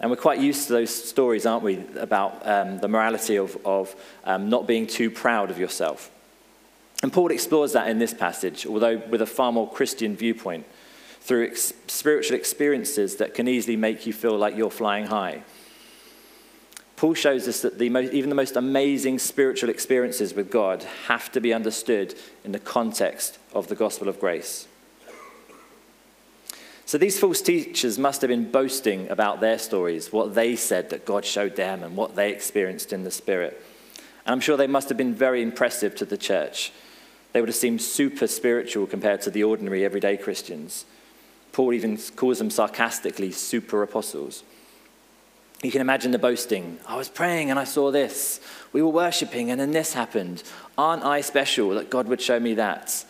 And 0.00 0.10
we're 0.10 0.16
quite 0.16 0.40
used 0.40 0.66
to 0.66 0.72
those 0.72 0.90
stories, 0.90 1.46
aren't 1.46 1.62
we, 1.62 1.84
about 1.96 2.46
um, 2.46 2.78
the 2.78 2.88
morality 2.88 3.36
of, 3.36 3.56
of 3.66 3.94
um, 4.24 4.48
not 4.48 4.66
being 4.66 4.86
too 4.86 5.10
proud 5.10 5.50
of 5.50 5.58
yourself. 5.58 6.10
And 7.02 7.12
Paul 7.12 7.30
explores 7.30 7.72
that 7.72 7.88
in 7.88 7.98
this 7.98 8.12
passage, 8.12 8.66
although 8.66 8.98
with 8.98 9.22
a 9.22 9.26
far 9.26 9.52
more 9.52 9.70
Christian 9.70 10.16
viewpoint, 10.16 10.66
through 11.20 11.46
ex- 11.46 11.72
spiritual 11.86 12.36
experiences 12.36 13.16
that 13.16 13.34
can 13.34 13.46
easily 13.46 13.76
make 13.76 14.06
you 14.06 14.12
feel 14.12 14.36
like 14.36 14.56
you're 14.56 14.70
flying 14.70 15.06
high. 15.06 15.42
Paul 16.96 17.14
shows 17.14 17.48
us 17.48 17.62
that 17.62 17.78
the 17.78 17.88
most, 17.88 18.12
even 18.12 18.28
the 18.28 18.36
most 18.36 18.56
amazing 18.56 19.18
spiritual 19.18 19.70
experiences 19.70 20.34
with 20.34 20.50
God 20.50 20.82
have 21.06 21.32
to 21.32 21.40
be 21.40 21.54
understood 21.54 22.14
in 22.44 22.52
the 22.52 22.58
context 22.58 23.38
of 23.54 23.68
the 23.68 23.74
gospel 23.74 24.08
of 24.08 24.20
grace. 24.20 24.66
So 26.84 26.98
these 26.98 27.18
false 27.18 27.40
teachers 27.40 27.98
must 27.98 28.20
have 28.20 28.28
been 28.28 28.50
boasting 28.50 29.08
about 29.08 29.40
their 29.40 29.58
stories, 29.58 30.12
what 30.12 30.34
they 30.34 30.56
said 30.56 30.90
that 30.90 31.06
God 31.06 31.24
showed 31.24 31.56
them 31.56 31.82
and 31.82 31.96
what 31.96 32.16
they 32.16 32.32
experienced 32.32 32.92
in 32.92 33.04
the 33.04 33.10
Spirit. 33.10 33.64
And 34.26 34.32
I'm 34.32 34.40
sure 34.40 34.56
they 34.56 34.66
must 34.66 34.88
have 34.88 34.98
been 34.98 35.14
very 35.14 35.40
impressive 35.40 35.94
to 35.96 36.04
the 36.04 36.18
church. 36.18 36.72
They 37.32 37.40
would 37.40 37.48
have 37.48 37.56
seemed 37.56 37.82
super 37.82 38.26
spiritual 38.26 38.86
compared 38.86 39.20
to 39.22 39.30
the 39.30 39.44
ordinary 39.44 39.84
everyday 39.84 40.16
Christians. 40.16 40.84
Paul 41.52 41.72
even 41.72 41.98
calls 42.16 42.38
them 42.38 42.50
sarcastically 42.50 43.32
super 43.32 43.82
apostles. 43.82 44.42
You 45.62 45.70
can 45.70 45.80
imagine 45.80 46.10
the 46.10 46.18
boasting. 46.18 46.78
I 46.86 46.96
was 46.96 47.08
praying 47.08 47.50
and 47.50 47.58
I 47.58 47.64
saw 47.64 47.90
this. 47.90 48.40
We 48.72 48.82
were 48.82 48.88
worshipping 48.88 49.50
and 49.50 49.60
then 49.60 49.72
this 49.72 49.92
happened. 49.92 50.42
Aren't 50.78 51.04
I 51.04 51.20
special 51.20 51.70
that 51.70 51.90
God 51.90 52.08
would 52.08 52.20
show 52.20 52.40
me 52.40 52.54
that? 52.54 53.04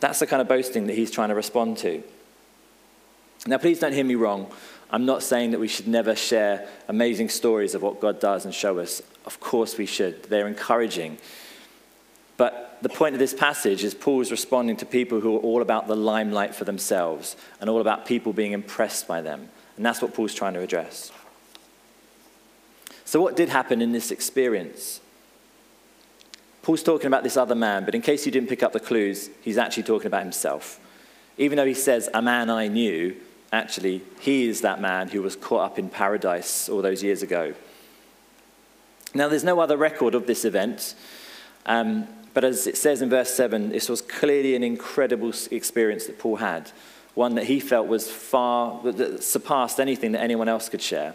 That's 0.00 0.18
the 0.18 0.26
kind 0.26 0.42
of 0.42 0.48
boasting 0.48 0.86
that 0.88 0.94
he's 0.94 1.10
trying 1.10 1.28
to 1.28 1.34
respond 1.34 1.78
to. 1.78 2.02
Now, 3.46 3.58
please 3.58 3.78
don't 3.78 3.92
hear 3.92 4.04
me 4.04 4.16
wrong. 4.16 4.50
I'm 4.90 5.06
not 5.06 5.22
saying 5.22 5.52
that 5.52 5.60
we 5.60 5.68
should 5.68 5.86
never 5.86 6.16
share 6.16 6.68
amazing 6.88 7.28
stories 7.28 7.74
of 7.74 7.82
what 7.82 8.00
God 8.00 8.20
does 8.20 8.44
and 8.44 8.54
show 8.54 8.78
us. 8.78 9.02
Of 9.24 9.38
course, 9.40 9.78
we 9.78 9.86
should. 9.86 10.24
They're 10.24 10.48
encouraging. 10.48 11.18
But 12.36 12.78
the 12.82 12.88
point 12.88 13.14
of 13.14 13.18
this 13.18 13.34
passage 13.34 13.84
is 13.84 13.94
Paul 13.94 14.20
is 14.20 14.30
responding 14.30 14.76
to 14.78 14.86
people 14.86 15.20
who 15.20 15.36
are 15.36 15.40
all 15.40 15.62
about 15.62 15.86
the 15.86 15.96
limelight 15.96 16.54
for 16.54 16.64
themselves 16.64 17.36
and 17.60 17.70
all 17.70 17.80
about 17.80 18.06
people 18.06 18.32
being 18.32 18.52
impressed 18.52 19.06
by 19.06 19.20
them. 19.20 19.48
And 19.76 19.86
that's 19.86 20.02
what 20.02 20.14
Paul's 20.14 20.34
trying 20.34 20.54
to 20.54 20.60
address. 20.60 21.12
So, 23.04 23.20
what 23.20 23.36
did 23.36 23.48
happen 23.48 23.80
in 23.80 23.92
this 23.92 24.10
experience? 24.10 25.00
Paul's 26.62 26.82
talking 26.82 27.06
about 27.06 27.22
this 27.22 27.36
other 27.36 27.54
man, 27.54 27.84
but 27.84 27.94
in 27.94 28.00
case 28.00 28.24
you 28.24 28.32
didn't 28.32 28.48
pick 28.48 28.62
up 28.62 28.72
the 28.72 28.80
clues, 28.80 29.28
he's 29.42 29.58
actually 29.58 29.82
talking 29.82 30.06
about 30.06 30.22
himself. 30.22 30.80
Even 31.36 31.56
though 31.56 31.66
he 31.66 31.74
says, 31.74 32.08
a 32.14 32.22
man 32.22 32.48
I 32.48 32.68
knew, 32.68 33.16
Actually, 33.54 34.02
he 34.18 34.48
is 34.48 34.62
that 34.62 34.80
man 34.80 35.06
who 35.06 35.22
was 35.22 35.36
caught 35.36 35.60
up 35.60 35.78
in 35.78 35.88
paradise 35.88 36.68
all 36.68 36.82
those 36.82 37.04
years 37.04 37.22
ago. 37.22 37.54
Now, 39.14 39.28
there's 39.28 39.44
no 39.44 39.60
other 39.60 39.76
record 39.76 40.16
of 40.16 40.26
this 40.26 40.44
event, 40.44 40.96
um, 41.64 42.08
but 42.34 42.44
as 42.44 42.66
it 42.66 42.76
says 42.76 43.00
in 43.00 43.08
verse 43.08 43.32
7, 43.32 43.70
this 43.70 43.88
was 43.88 44.02
clearly 44.02 44.56
an 44.56 44.64
incredible 44.64 45.32
experience 45.52 46.06
that 46.06 46.18
Paul 46.18 46.36
had, 46.36 46.72
one 47.14 47.36
that 47.36 47.44
he 47.44 47.60
felt 47.60 47.86
was 47.86 48.10
far, 48.10 48.82
that 48.82 49.22
surpassed 49.22 49.78
anything 49.78 50.12
that 50.12 50.20
anyone 50.20 50.48
else 50.48 50.68
could 50.68 50.82
share. 50.82 51.14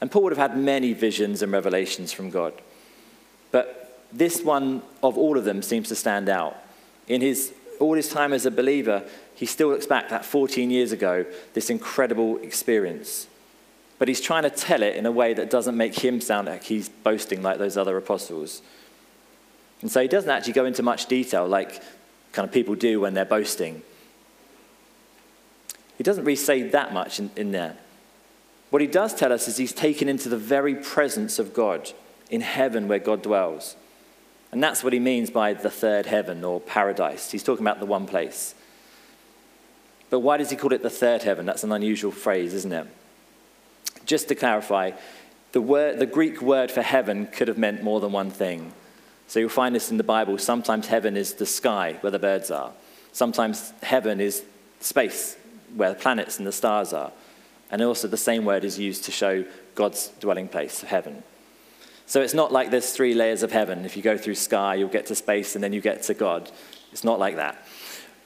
And 0.00 0.10
Paul 0.10 0.24
would 0.24 0.36
have 0.36 0.50
had 0.50 0.58
many 0.58 0.92
visions 0.92 1.42
and 1.42 1.52
revelations 1.52 2.12
from 2.12 2.28
God. 2.28 2.52
But 3.52 4.02
this 4.12 4.42
one 4.42 4.82
of 5.02 5.16
all 5.16 5.38
of 5.38 5.44
them 5.44 5.62
seems 5.62 5.88
to 5.88 5.94
stand 5.94 6.28
out. 6.28 6.56
In 7.06 7.20
his 7.20 7.54
all 7.80 7.94
his 7.94 8.08
time 8.08 8.32
as 8.32 8.46
a 8.46 8.50
believer, 8.50 9.02
he 9.34 9.46
still 9.46 9.68
looks 9.68 9.86
back 9.86 10.08
that 10.10 10.24
14 10.24 10.70
years 10.70 10.92
ago, 10.92 11.26
this 11.54 11.70
incredible 11.70 12.38
experience. 12.38 13.26
But 13.98 14.08
he's 14.08 14.20
trying 14.20 14.44
to 14.44 14.50
tell 14.50 14.82
it 14.82 14.96
in 14.96 15.06
a 15.06 15.12
way 15.12 15.34
that 15.34 15.50
doesn't 15.50 15.76
make 15.76 15.98
him 15.98 16.20
sound 16.20 16.48
like 16.48 16.64
he's 16.64 16.88
boasting 16.88 17.42
like 17.42 17.58
those 17.58 17.76
other 17.76 17.96
apostles. 17.96 18.62
And 19.84 19.92
so 19.92 20.00
he 20.00 20.08
doesn't 20.08 20.30
actually 20.30 20.54
go 20.54 20.64
into 20.64 20.82
much 20.82 21.04
detail 21.06 21.46
like 21.46 21.82
kind 22.32 22.48
of 22.48 22.54
people 22.54 22.74
do 22.74 23.00
when 23.00 23.12
they're 23.12 23.26
boasting. 23.26 23.82
He 25.98 26.02
doesn't 26.02 26.24
really 26.24 26.36
say 26.36 26.62
that 26.70 26.94
much 26.94 27.18
in, 27.18 27.30
in 27.36 27.52
there. 27.52 27.76
What 28.70 28.80
he 28.80 28.88
does 28.88 29.14
tell 29.14 29.30
us 29.30 29.46
is 29.46 29.58
he's 29.58 29.74
taken 29.74 30.08
into 30.08 30.30
the 30.30 30.38
very 30.38 30.74
presence 30.74 31.38
of 31.38 31.52
God 31.52 31.92
in 32.30 32.40
heaven 32.40 32.88
where 32.88 32.98
God 32.98 33.20
dwells. 33.20 33.76
And 34.52 34.62
that's 34.62 34.82
what 34.82 34.94
he 34.94 35.00
means 35.00 35.28
by 35.28 35.52
the 35.52 35.68
third 35.68 36.06
heaven 36.06 36.44
or 36.44 36.60
paradise. 36.60 37.30
He's 37.30 37.42
talking 37.42 37.62
about 37.62 37.78
the 37.78 37.84
one 37.84 38.06
place. 38.06 38.54
But 40.08 40.20
why 40.20 40.38
does 40.38 40.48
he 40.48 40.56
call 40.56 40.72
it 40.72 40.82
the 40.82 40.88
third 40.88 41.24
heaven? 41.24 41.44
That's 41.44 41.62
an 41.62 41.72
unusual 41.72 42.10
phrase, 42.10 42.54
isn't 42.54 42.72
it? 42.72 42.86
Just 44.06 44.28
to 44.28 44.34
clarify, 44.34 44.92
the, 45.52 45.60
word, 45.60 45.98
the 45.98 46.06
Greek 46.06 46.40
word 46.40 46.70
for 46.70 46.80
heaven 46.80 47.26
could 47.26 47.48
have 47.48 47.58
meant 47.58 47.82
more 47.82 48.00
than 48.00 48.12
one 48.12 48.30
thing. 48.30 48.72
So 49.26 49.40
you'll 49.40 49.48
find 49.48 49.74
this 49.74 49.90
in 49.90 49.96
the 49.96 50.04
Bible. 50.04 50.38
Sometimes 50.38 50.86
heaven 50.86 51.16
is 51.16 51.34
the 51.34 51.46
sky 51.46 51.96
where 52.00 52.10
the 52.10 52.18
birds 52.18 52.50
are. 52.50 52.72
Sometimes 53.12 53.72
heaven 53.82 54.20
is 54.20 54.44
space 54.80 55.36
where 55.74 55.90
the 55.90 55.98
planets 55.98 56.38
and 56.38 56.46
the 56.46 56.52
stars 56.52 56.92
are. 56.92 57.12
And 57.70 57.82
also 57.82 58.06
the 58.06 58.16
same 58.16 58.44
word 58.44 58.64
is 58.64 58.78
used 58.78 59.04
to 59.04 59.10
show 59.10 59.44
God's 59.74 60.08
dwelling 60.20 60.48
place, 60.48 60.82
heaven. 60.82 61.22
So 62.06 62.20
it's 62.20 62.34
not 62.34 62.52
like 62.52 62.70
there's 62.70 62.92
three 62.92 63.14
layers 63.14 63.42
of 63.42 63.50
heaven. 63.50 63.84
If 63.84 63.96
you 63.96 64.02
go 64.02 64.16
through 64.16 64.34
sky, 64.34 64.74
you'll 64.74 64.88
get 64.88 65.06
to 65.06 65.14
space 65.14 65.54
and 65.54 65.64
then 65.64 65.72
you 65.72 65.80
get 65.80 66.02
to 66.04 66.14
God. 66.14 66.50
It's 66.92 67.04
not 67.04 67.18
like 67.18 67.36
that. 67.36 67.66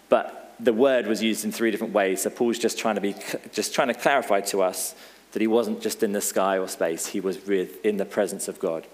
But 0.09 0.55
the 0.61 0.73
word 0.73 1.07
was 1.07 1.23
used 1.23 1.45
in 1.45 1.53
three 1.53 1.71
different 1.71 1.93
ways. 1.93 2.23
So 2.23 2.31
Paul's 2.31 2.59
just 2.59 2.79
trying 2.79 2.97
to 2.97 3.01
be 3.01 3.15
just 3.53 3.75
trying 3.75 3.89
to 3.89 3.95
clarify 3.95 4.41
to 4.41 4.63
us 4.63 4.95
that 5.33 5.41
he 5.41 5.47
wasn't 5.47 5.81
just 5.81 6.03
in 6.03 6.13
the 6.13 6.21
sky 6.21 6.59
or 6.59 6.69
space, 6.69 7.07
he 7.07 7.21
was 7.21 7.37
in 7.49 7.97
the 7.99 8.05
presence 8.05 8.49
of 8.49 8.59
God. 8.59 8.87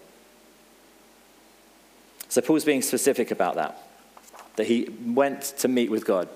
So 2.34 2.40
Paul's 2.40 2.64
being 2.64 2.82
specific 2.82 3.30
about 3.30 3.54
that, 3.54 3.80
that 4.56 4.66
he 4.66 4.88
went 5.06 5.40
to 5.58 5.68
meet 5.68 5.88
with 5.88 6.04
God. 6.04 6.28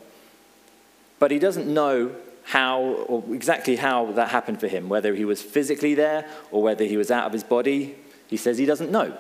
But 1.19 1.33
he 1.33 1.41
doesn't 1.41 1.67
know 1.67 2.13
how 2.45 2.81
or 2.81 3.25
exactly 3.35 3.75
how 3.75 4.13
that 4.13 4.29
happened 4.29 4.61
for 4.61 4.69
him, 4.69 4.89
whether 4.89 5.13
he 5.13 5.25
was 5.25 5.43
physically 5.43 5.97
there 5.97 6.25
or 6.53 6.63
whether 6.63 6.85
he 6.85 6.97
was 6.97 7.11
out 7.11 7.27
of 7.27 7.33
his 7.33 7.43
body. 7.43 7.97
He 8.29 8.37
says 8.37 8.59
he 8.59 8.65
doesn't 8.65 8.93
know. 8.93 9.13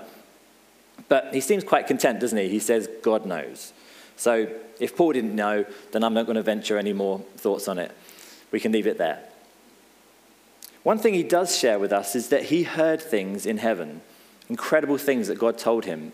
But 1.08 1.34
he 1.34 1.40
seems 1.40 1.64
quite 1.64 1.88
content, 1.88 2.20
doesn't 2.20 2.38
he? 2.38 2.48
He 2.48 2.60
says, 2.60 2.88
God 3.02 3.26
knows. 3.26 3.72
So 4.14 4.46
if 4.78 4.96
Paul 4.96 5.14
didn't 5.14 5.34
know, 5.34 5.64
then 5.90 6.04
I'm 6.04 6.14
not 6.14 6.26
going 6.26 6.36
to 6.36 6.44
venture 6.44 6.78
any 6.78 6.92
more 6.92 7.18
thoughts 7.38 7.66
on 7.66 7.80
it. 7.80 7.90
We 8.52 8.60
can 8.60 8.70
leave 8.70 8.86
it 8.86 8.98
there. 8.98 9.24
One 10.84 11.00
thing 11.00 11.14
he 11.14 11.24
does 11.24 11.58
share 11.58 11.80
with 11.80 11.92
us 11.92 12.14
is 12.14 12.28
that 12.28 12.44
he 12.44 12.62
heard 12.62 13.02
things 13.02 13.46
in 13.46 13.58
heaven, 13.58 14.00
incredible 14.48 14.96
things 14.96 15.26
that 15.26 15.40
God 15.40 15.58
told 15.58 15.84
him. 15.84 16.12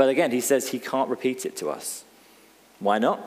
But 0.00 0.08
again, 0.08 0.30
he 0.30 0.40
says 0.40 0.70
he 0.70 0.78
can't 0.78 1.10
repeat 1.10 1.44
it 1.44 1.56
to 1.56 1.68
us. 1.68 2.04
Why 2.78 2.98
not? 2.98 3.20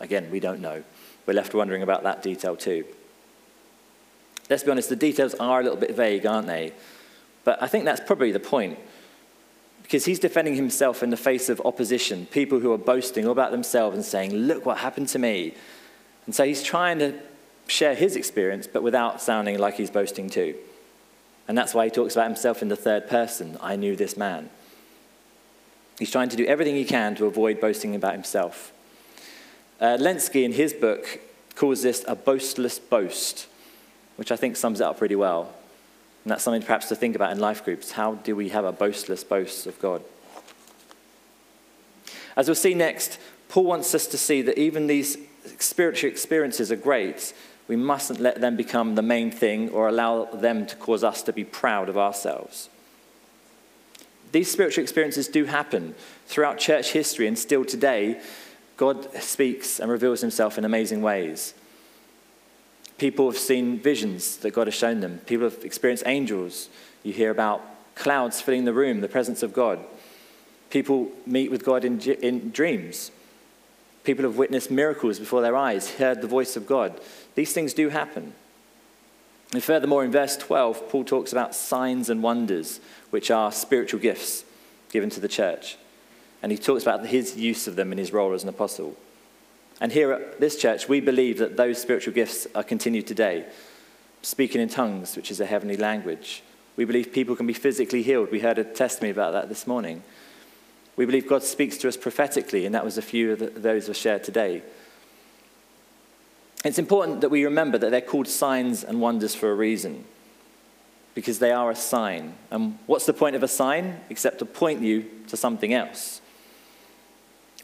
Again, 0.00 0.30
we 0.30 0.40
don't 0.40 0.60
know. 0.62 0.82
We're 1.26 1.34
left 1.34 1.52
wondering 1.52 1.82
about 1.82 2.04
that 2.04 2.22
detail 2.22 2.56
too. 2.56 2.86
Let's 4.48 4.62
be 4.62 4.70
honest, 4.70 4.88
the 4.88 4.96
details 4.96 5.34
are 5.34 5.60
a 5.60 5.62
little 5.62 5.76
bit 5.76 5.94
vague, 5.94 6.24
aren't 6.24 6.46
they? 6.46 6.72
But 7.44 7.62
I 7.62 7.66
think 7.66 7.84
that's 7.84 8.00
probably 8.00 8.32
the 8.32 8.40
point. 8.40 8.78
Because 9.82 10.06
he's 10.06 10.18
defending 10.18 10.54
himself 10.54 11.02
in 11.02 11.10
the 11.10 11.18
face 11.18 11.50
of 11.50 11.60
opposition, 11.66 12.24
people 12.24 12.60
who 12.60 12.72
are 12.72 12.78
boasting 12.78 13.26
all 13.26 13.32
about 13.32 13.50
themselves 13.50 13.94
and 13.94 14.02
saying, 14.02 14.32
Look 14.32 14.64
what 14.64 14.78
happened 14.78 15.08
to 15.08 15.18
me. 15.18 15.54
And 16.24 16.34
so 16.34 16.46
he's 16.46 16.62
trying 16.62 16.98
to 17.00 17.12
share 17.66 17.94
his 17.94 18.16
experience, 18.16 18.66
but 18.66 18.82
without 18.82 19.20
sounding 19.20 19.58
like 19.58 19.74
he's 19.74 19.90
boasting 19.90 20.30
too. 20.30 20.54
And 21.46 21.58
that's 21.58 21.74
why 21.74 21.84
he 21.84 21.90
talks 21.90 22.16
about 22.16 22.24
himself 22.24 22.62
in 22.62 22.68
the 22.68 22.74
third 22.74 23.06
person 23.06 23.58
I 23.60 23.76
knew 23.76 23.96
this 23.96 24.16
man. 24.16 24.48
He's 25.98 26.10
trying 26.10 26.28
to 26.28 26.36
do 26.36 26.46
everything 26.46 26.76
he 26.76 26.84
can 26.84 27.14
to 27.16 27.26
avoid 27.26 27.60
boasting 27.60 27.94
about 27.94 28.12
himself. 28.12 28.72
Uh, 29.80 29.96
Lenski, 29.98 30.44
in 30.44 30.52
his 30.52 30.72
book, 30.72 31.20
calls 31.54 31.82
this 31.82 32.04
a 32.06 32.14
boastless 32.14 32.78
boast, 32.78 33.48
which 34.16 34.30
I 34.30 34.36
think 34.36 34.56
sums 34.56 34.80
it 34.80 34.84
up 34.84 34.98
pretty 34.98 35.16
well. 35.16 35.52
And 36.24 36.30
that's 36.30 36.44
something 36.44 36.62
perhaps 36.62 36.88
to 36.88 36.96
think 36.96 37.16
about 37.16 37.32
in 37.32 37.40
life 37.40 37.64
groups. 37.64 37.92
How 37.92 38.14
do 38.14 38.36
we 38.36 38.50
have 38.50 38.64
a 38.64 38.72
boastless 38.72 39.24
boast 39.24 39.66
of 39.66 39.78
God? 39.80 40.02
As 42.36 42.46
we'll 42.46 42.54
see 42.54 42.74
next, 42.74 43.18
Paul 43.48 43.64
wants 43.64 43.94
us 43.94 44.06
to 44.08 44.18
see 44.18 44.42
that 44.42 44.58
even 44.58 44.86
these 44.86 45.16
spiritual 45.58 46.10
experiences 46.10 46.70
are 46.70 46.76
great. 46.76 47.32
We 47.66 47.76
mustn't 47.76 48.20
let 48.20 48.40
them 48.40 48.56
become 48.56 48.94
the 48.94 49.02
main 49.02 49.30
thing 49.30 49.70
or 49.70 49.88
allow 49.88 50.26
them 50.26 50.66
to 50.66 50.76
cause 50.76 51.02
us 51.02 51.22
to 51.22 51.32
be 51.32 51.44
proud 51.44 51.88
of 51.88 51.98
ourselves. 51.98 52.68
These 54.32 54.50
spiritual 54.50 54.82
experiences 54.82 55.28
do 55.28 55.44
happen 55.44 55.94
throughout 56.26 56.58
church 56.58 56.92
history 56.92 57.26
and 57.26 57.38
still 57.38 57.64
today. 57.64 58.20
God 58.76 59.12
speaks 59.22 59.80
and 59.80 59.90
reveals 59.90 60.20
himself 60.20 60.58
in 60.58 60.64
amazing 60.64 61.02
ways. 61.02 61.54
People 62.98 63.30
have 63.30 63.38
seen 63.38 63.78
visions 63.78 64.36
that 64.38 64.50
God 64.50 64.66
has 64.66 64.74
shown 64.74 65.00
them. 65.00 65.18
People 65.26 65.48
have 65.48 65.64
experienced 65.64 66.02
angels. 66.06 66.68
You 67.02 67.12
hear 67.12 67.30
about 67.30 67.64
clouds 67.94 68.40
filling 68.40 68.64
the 68.64 68.72
room, 68.72 69.00
the 69.00 69.08
presence 69.08 69.42
of 69.42 69.52
God. 69.52 69.78
People 70.70 71.08
meet 71.24 71.50
with 71.50 71.64
God 71.64 71.84
in, 71.84 72.00
in 72.00 72.50
dreams. 72.50 73.10
People 74.04 74.24
have 74.24 74.36
witnessed 74.36 74.70
miracles 74.70 75.18
before 75.18 75.42
their 75.42 75.56
eyes, 75.56 75.96
heard 75.96 76.20
the 76.20 76.28
voice 76.28 76.56
of 76.56 76.66
God. 76.66 77.00
These 77.34 77.52
things 77.52 77.72
do 77.72 77.88
happen. 77.88 78.32
And 79.52 79.64
furthermore, 79.64 80.04
in 80.04 80.10
verse 80.10 80.36
12, 80.36 80.88
Paul 80.90 81.04
talks 81.04 81.32
about 81.32 81.54
signs 81.54 82.10
and 82.10 82.22
wonders, 82.22 82.80
which 83.10 83.30
are 83.30 83.50
spiritual 83.50 84.00
gifts 84.00 84.44
given 84.90 85.10
to 85.10 85.20
the 85.20 85.28
church. 85.28 85.78
And 86.42 86.52
he 86.52 86.58
talks 86.58 86.82
about 86.82 87.06
his 87.06 87.36
use 87.36 87.66
of 87.66 87.76
them 87.76 87.90
in 87.90 87.98
his 87.98 88.12
role 88.12 88.32
as 88.34 88.42
an 88.42 88.48
apostle. 88.48 88.94
And 89.80 89.92
here 89.92 90.12
at 90.12 90.40
this 90.40 90.56
church, 90.56 90.88
we 90.88 91.00
believe 91.00 91.38
that 91.38 91.56
those 91.56 91.80
spiritual 91.80 92.12
gifts 92.12 92.46
are 92.54 92.62
continued 92.62 93.06
today. 93.06 93.46
Speaking 94.22 94.60
in 94.60 94.68
tongues, 94.68 95.16
which 95.16 95.30
is 95.30 95.40
a 95.40 95.46
heavenly 95.46 95.76
language. 95.76 96.42
We 96.76 96.84
believe 96.84 97.12
people 97.12 97.36
can 97.36 97.46
be 97.46 97.52
physically 97.52 98.02
healed. 98.02 98.30
We 98.30 98.40
heard 98.40 98.58
a 98.58 98.64
testimony 98.64 99.10
about 99.10 99.32
that 99.32 99.48
this 99.48 99.66
morning. 99.66 100.02
We 100.96 101.06
believe 101.06 101.28
God 101.28 101.42
speaks 101.42 101.76
to 101.78 101.88
us 101.88 101.96
prophetically, 101.96 102.66
and 102.66 102.74
that 102.74 102.84
was 102.84 102.98
a 102.98 103.02
few 103.02 103.32
of 103.32 103.38
the, 103.38 103.46
those 103.46 103.88
were 103.88 103.94
shared 103.94 104.24
today. 104.24 104.62
It's 106.64 106.78
important 106.78 107.20
that 107.20 107.28
we 107.28 107.44
remember 107.44 107.78
that 107.78 107.90
they're 107.90 108.00
called 108.00 108.28
signs 108.28 108.82
and 108.82 109.00
wonders 109.00 109.34
for 109.34 109.50
a 109.50 109.54
reason, 109.54 110.04
because 111.14 111.38
they 111.38 111.52
are 111.52 111.70
a 111.70 111.76
sign. 111.76 112.34
And 112.50 112.78
what's 112.86 113.06
the 113.06 113.12
point 113.12 113.36
of 113.36 113.42
a 113.42 113.48
sign 113.48 114.00
except 114.10 114.40
to 114.40 114.44
point 114.44 114.80
you 114.80 115.08
to 115.28 115.36
something 115.36 115.72
else? 115.72 116.20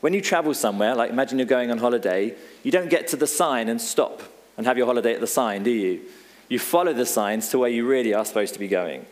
When 0.00 0.12
you 0.12 0.20
travel 0.20 0.54
somewhere, 0.54 0.94
like 0.94 1.10
imagine 1.10 1.38
you're 1.38 1.46
going 1.46 1.70
on 1.70 1.78
holiday, 1.78 2.34
you 2.62 2.70
don't 2.70 2.90
get 2.90 3.08
to 3.08 3.16
the 3.16 3.26
sign 3.26 3.68
and 3.68 3.80
stop 3.80 4.22
and 4.56 4.66
have 4.66 4.76
your 4.76 4.86
holiday 4.86 5.14
at 5.14 5.20
the 5.20 5.26
sign, 5.26 5.62
do 5.62 5.70
you? 5.70 6.02
You 6.48 6.58
follow 6.58 6.92
the 6.92 7.06
signs 7.06 7.48
to 7.48 7.58
where 7.58 7.70
you 7.70 7.86
really 7.86 8.12
are 8.12 8.24
supposed 8.24 8.52
to 8.54 8.60
be 8.60 8.68
going. 8.68 9.06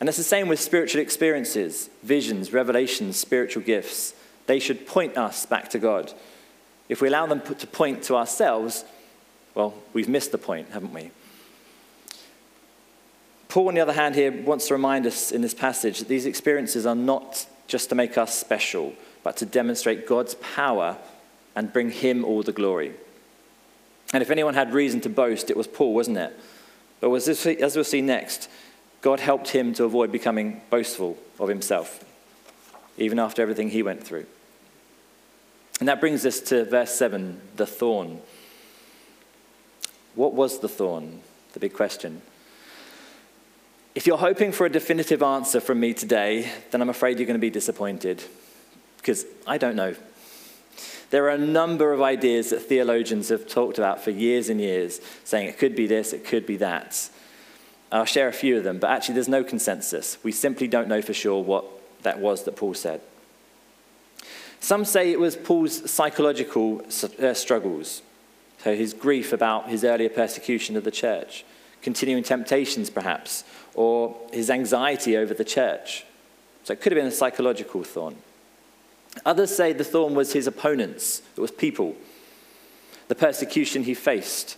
And 0.00 0.08
it's 0.08 0.18
the 0.18 0.24
same 0.24 0.48
with 0.48 0.60
spiritual 0.60 1.00
experiences, 1.00 1.88
visions, 2.02 2.52
revelations, 2.52 3.16
spiritual 3.16 3.62
gifts. 3.62 4.12
They 4.46 4.58
should 4.58 4.86
point 4.86 5.16
us 5.16 5.46
back 5.46 5.70
to 5.70 5.78
God. 5.78 6.12
If 6.88 7.00
we 7.00 7.08
allow 7.08 7.26
them 7.26 7.40
to 7.40 7.66
point 7.66 8.04
to 8.04 8.16
ourselves, 8.16 8.84
well, 9.54 9.74
we've 9.92 10.08
missed 10.08 10.32
the 10.32 10.38
point, 10.38 10.70
haven't 10.70 10.92
we? 10.92 11.10
Paul, 13.48 13.68
on 13.68 13.74
the 13.74 13.80
other 13.80 13.92
hand, 13.92 14.14
here 14.14 14.30
wants 14.42 14.68
to 14.68 14.74
remind 14.74 15.06
us 15.06 15.32
in 15.32 15.40
this 15.40 15.54
passage 15.54 15.98
that 15.98 16.08
these 16.08 16.26
experiences 16.26 16.84
are 16.84 16.94
not 16.94 17.46
just 17.66 17.88
to 17.88 17.94
make 17.94 18.18
us 18.18 18.38
special, 18.38 18.92
but 19.24 19.36
to 19.38 19.46
demonstrate 19.46 20.06
God's 20.06 20.34
power 20.36 20.96
and 21.54 21.72
bring 21.72 21.90
Him 21.90 22.24
all 22.24 22.42
the 22.42 22.52
glory. 22.52 22.92
And 24.12 24.22
if 24.22 24.30
anyone 24.30 24.54
had 24.54 24.72
reason 24.72 25.00
to 25.02 25.08
boast, 25.08 25.50
it 25.50 25.56
was 25.56 25.66
Paul, 25.66 25.94
wasn't 25.94 26.18
it? 26.18 26.38
But 27.00 27.12
as 27.12 27.74
we'll 27.74 27.84
see 27.84 28.00
next, 28.02 28.48
God 29.00 29.20
helped 29.20 29.48
him 29.48 29.74
to 29.74 29.84
avoid 29.84 30.10
becoming 30.10 30.62
boastful 30.70 31.18
of 31.38 31.48
himself, 31.48 32.04
even 32.98 33.18
after 33.18 33.42
everything 33.42 33.70
he 33.70 33.82
went 33.82 34.02
through. 34.02 34.26
And 35.78 35.88
that 35.88 36.00
brings 36.00 36.24
us 36.24 36.40
to 36.40 36.64
verse 36.64 36.94
7 36.94 37.40
the 37.56 37.66
thorn. 37.66 38.20
What 40.14 40.32
was 40.32 40.60
the 40.60 40.68
thorn? 40.68 41.20
The 41.52 41.60
big 41.60 41.74
question. 41.74 42.22
If 43.94 44.06
you're 44.06 44.18
hoping 44.18 44.52
for 44.52 44.66
a 44.66 44.70
definitive 44.70 45.22
answer 45.22 45.60
from 45.60 45.80
me 45.80 45.94
today, 45.94 46.50
then 46.70 46.82
I'm 46.82 46.90
afraid 46.90 47.18
you're 47.18 47.26
going 47.26 47.34
to 47.34 47.40
be 47.40 47.50
disappointed 47.50 48.22
because 48.98 49.24
I 49.46 49.58
don't 49.58 49.76
know. 49.76 49.94
There 51.10 51.24
are 51.26 51.30
a 51.30 51.38
number 51.38 51.92
of 51.92 52.02
ideas 52.02 52.50
that 52.50 52.60
theologians 52.60 53.28
have 53.28 53.46
talked 53.46 53.78
about 53.78 54.02
for 54.02 54.10
years 54.10 54.48
and 54.48 54.60
years, 54.60 55.00
saying 55.24 55.48
it 55.48 55.58
could 55.58 55.76
be 55.76 55.86
this, 55.86 56.12
it 56.12 56.24
could 56.24 56.46
be 56.46 56.56
that. 56.56 57.08
I'll 57.92 58.04
share 58.04 58.28
a 58.28 58.32
few 58.32 58.58
of 58.58 58.64
them, 58.64 58.78
but 58.78 58.90
actually, 58.90 59.14
there's 59.14 59.28
no 59.28 59.44
consensus. 59.44 60.18
We 60.24 60.32
simply 60.32 60.66
don't 60.66 60.88
know 60.88 61.00
for 61.00 61.14
sure 61.14 61.42
what 61.42 61.64
that 62.02 62.18
was 62.18 62.44
that 62.44 62.56
Paul 62.56 62.74
said. 62.74 63.00
Some 64.66 64.84
say 64.84 65.12
it 65.12 65.20
was 65.20 65.36
Paul's 65.36 65.88
psychological 65.88 66.82
uh, 67.22 67.34
struggles, 67.34 68.02
so 68.64 68.74
his 68.74 68.94
grief 68.94 69.32
about 69.32 69.68
his 69.68 69.84
earlier 69.84 70.08
persecution 70.08 70.76
of 70.76 70.82
the 70.82 70.90
church, 70.90 71.44
continuing 71.82 72.24
temptations 72.24 72.90
perhaps, 72.90 73.44
or 73.74 74.16
his 74.32 74.50
anxiety 74.50 75.16
over 75.16 75.34
the 75.34 75.44
church. 75.44 76.04
So 76.64 76.72
it 76.72 76.80
could 76.80 76.90
have 76.90 76.98
been 76.98 77.06
a 77.06 77.12
psychological 77.12 77.84
thorn. 77.84 78.16
Others 79.24 79.56
say 79.56 79.72
the 79.72 79.84
thorn 79.84 80.16
was 80.16 80.32
his 80.32 80.48
opponents, 80.48 81.22
it 81.36 81.40
was 81.40 81.52
people, 81.52 81.94
the 83.06 83.14
persecution 83.14 83.84
he 83.84 83.94
faced. 83.94 84.56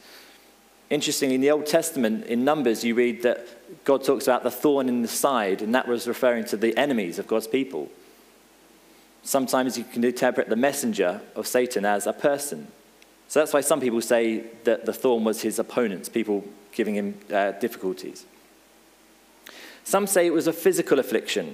Interestingly, 0.88 1.34
in 1.34 1.42
the 1.42 1.50
Old 1.50 1.66
Testament, 1.66 2.24
in 2.24 2.46
Numbers, 2.46 2.82
you 2.82 2.94
read 2.94 3.24
that 3.24 3.46
God 3.84 4.04
talks 4.04 4.26
about 4.26 4.42
the 4.42 4.50
thorn 4.50 4.88
in 4.88 5.02
the 5.02 5.06
side, 5.06 5.60
and 5.60 5.74
that 5.74 5.86
was 5.86 6.08
referring 6.08 6.46
to 6.46 6.56
the 6.56 6.74
enemies 6.78 7.18
of 7.18 7.26
God's 7.26 7.46
people. 7.46 7.90
Sometimes 9.22 9.76
you 9.76 9.84
can 9.84 10.04
interpret 10.04 10.48
the 10.48 10.56
messenger 10.56 11.20
of 11.36 11.46
Satan 11.46 11.84
as 11.84 12.06
a 12.06 12.12
person. 12.12 12.68
So 13.28 13.40
that's 13.40 13.52
why 13.52 13.60
some 13.60 13.80
people 13.80 14.00
say 14.00 14.44
that 14.64 14.86
the 14.86 14.92
thorn 14.92 15.24
was 15.24 15.42
his 15.42 15.58
opponents, 15.58 16.08
people 16.08 16.44
giving 16.72 16.94
him 16.94 17.18
uh, 17.32 17.52
difficulties. 17.52 18.24
Some 19.84 20.06
say 20.06 20.26
it 20.26 20.32
was 20.32 20.46
a 20.46 20.52
physical 20.52 20.98
affliction. 20.98 21.46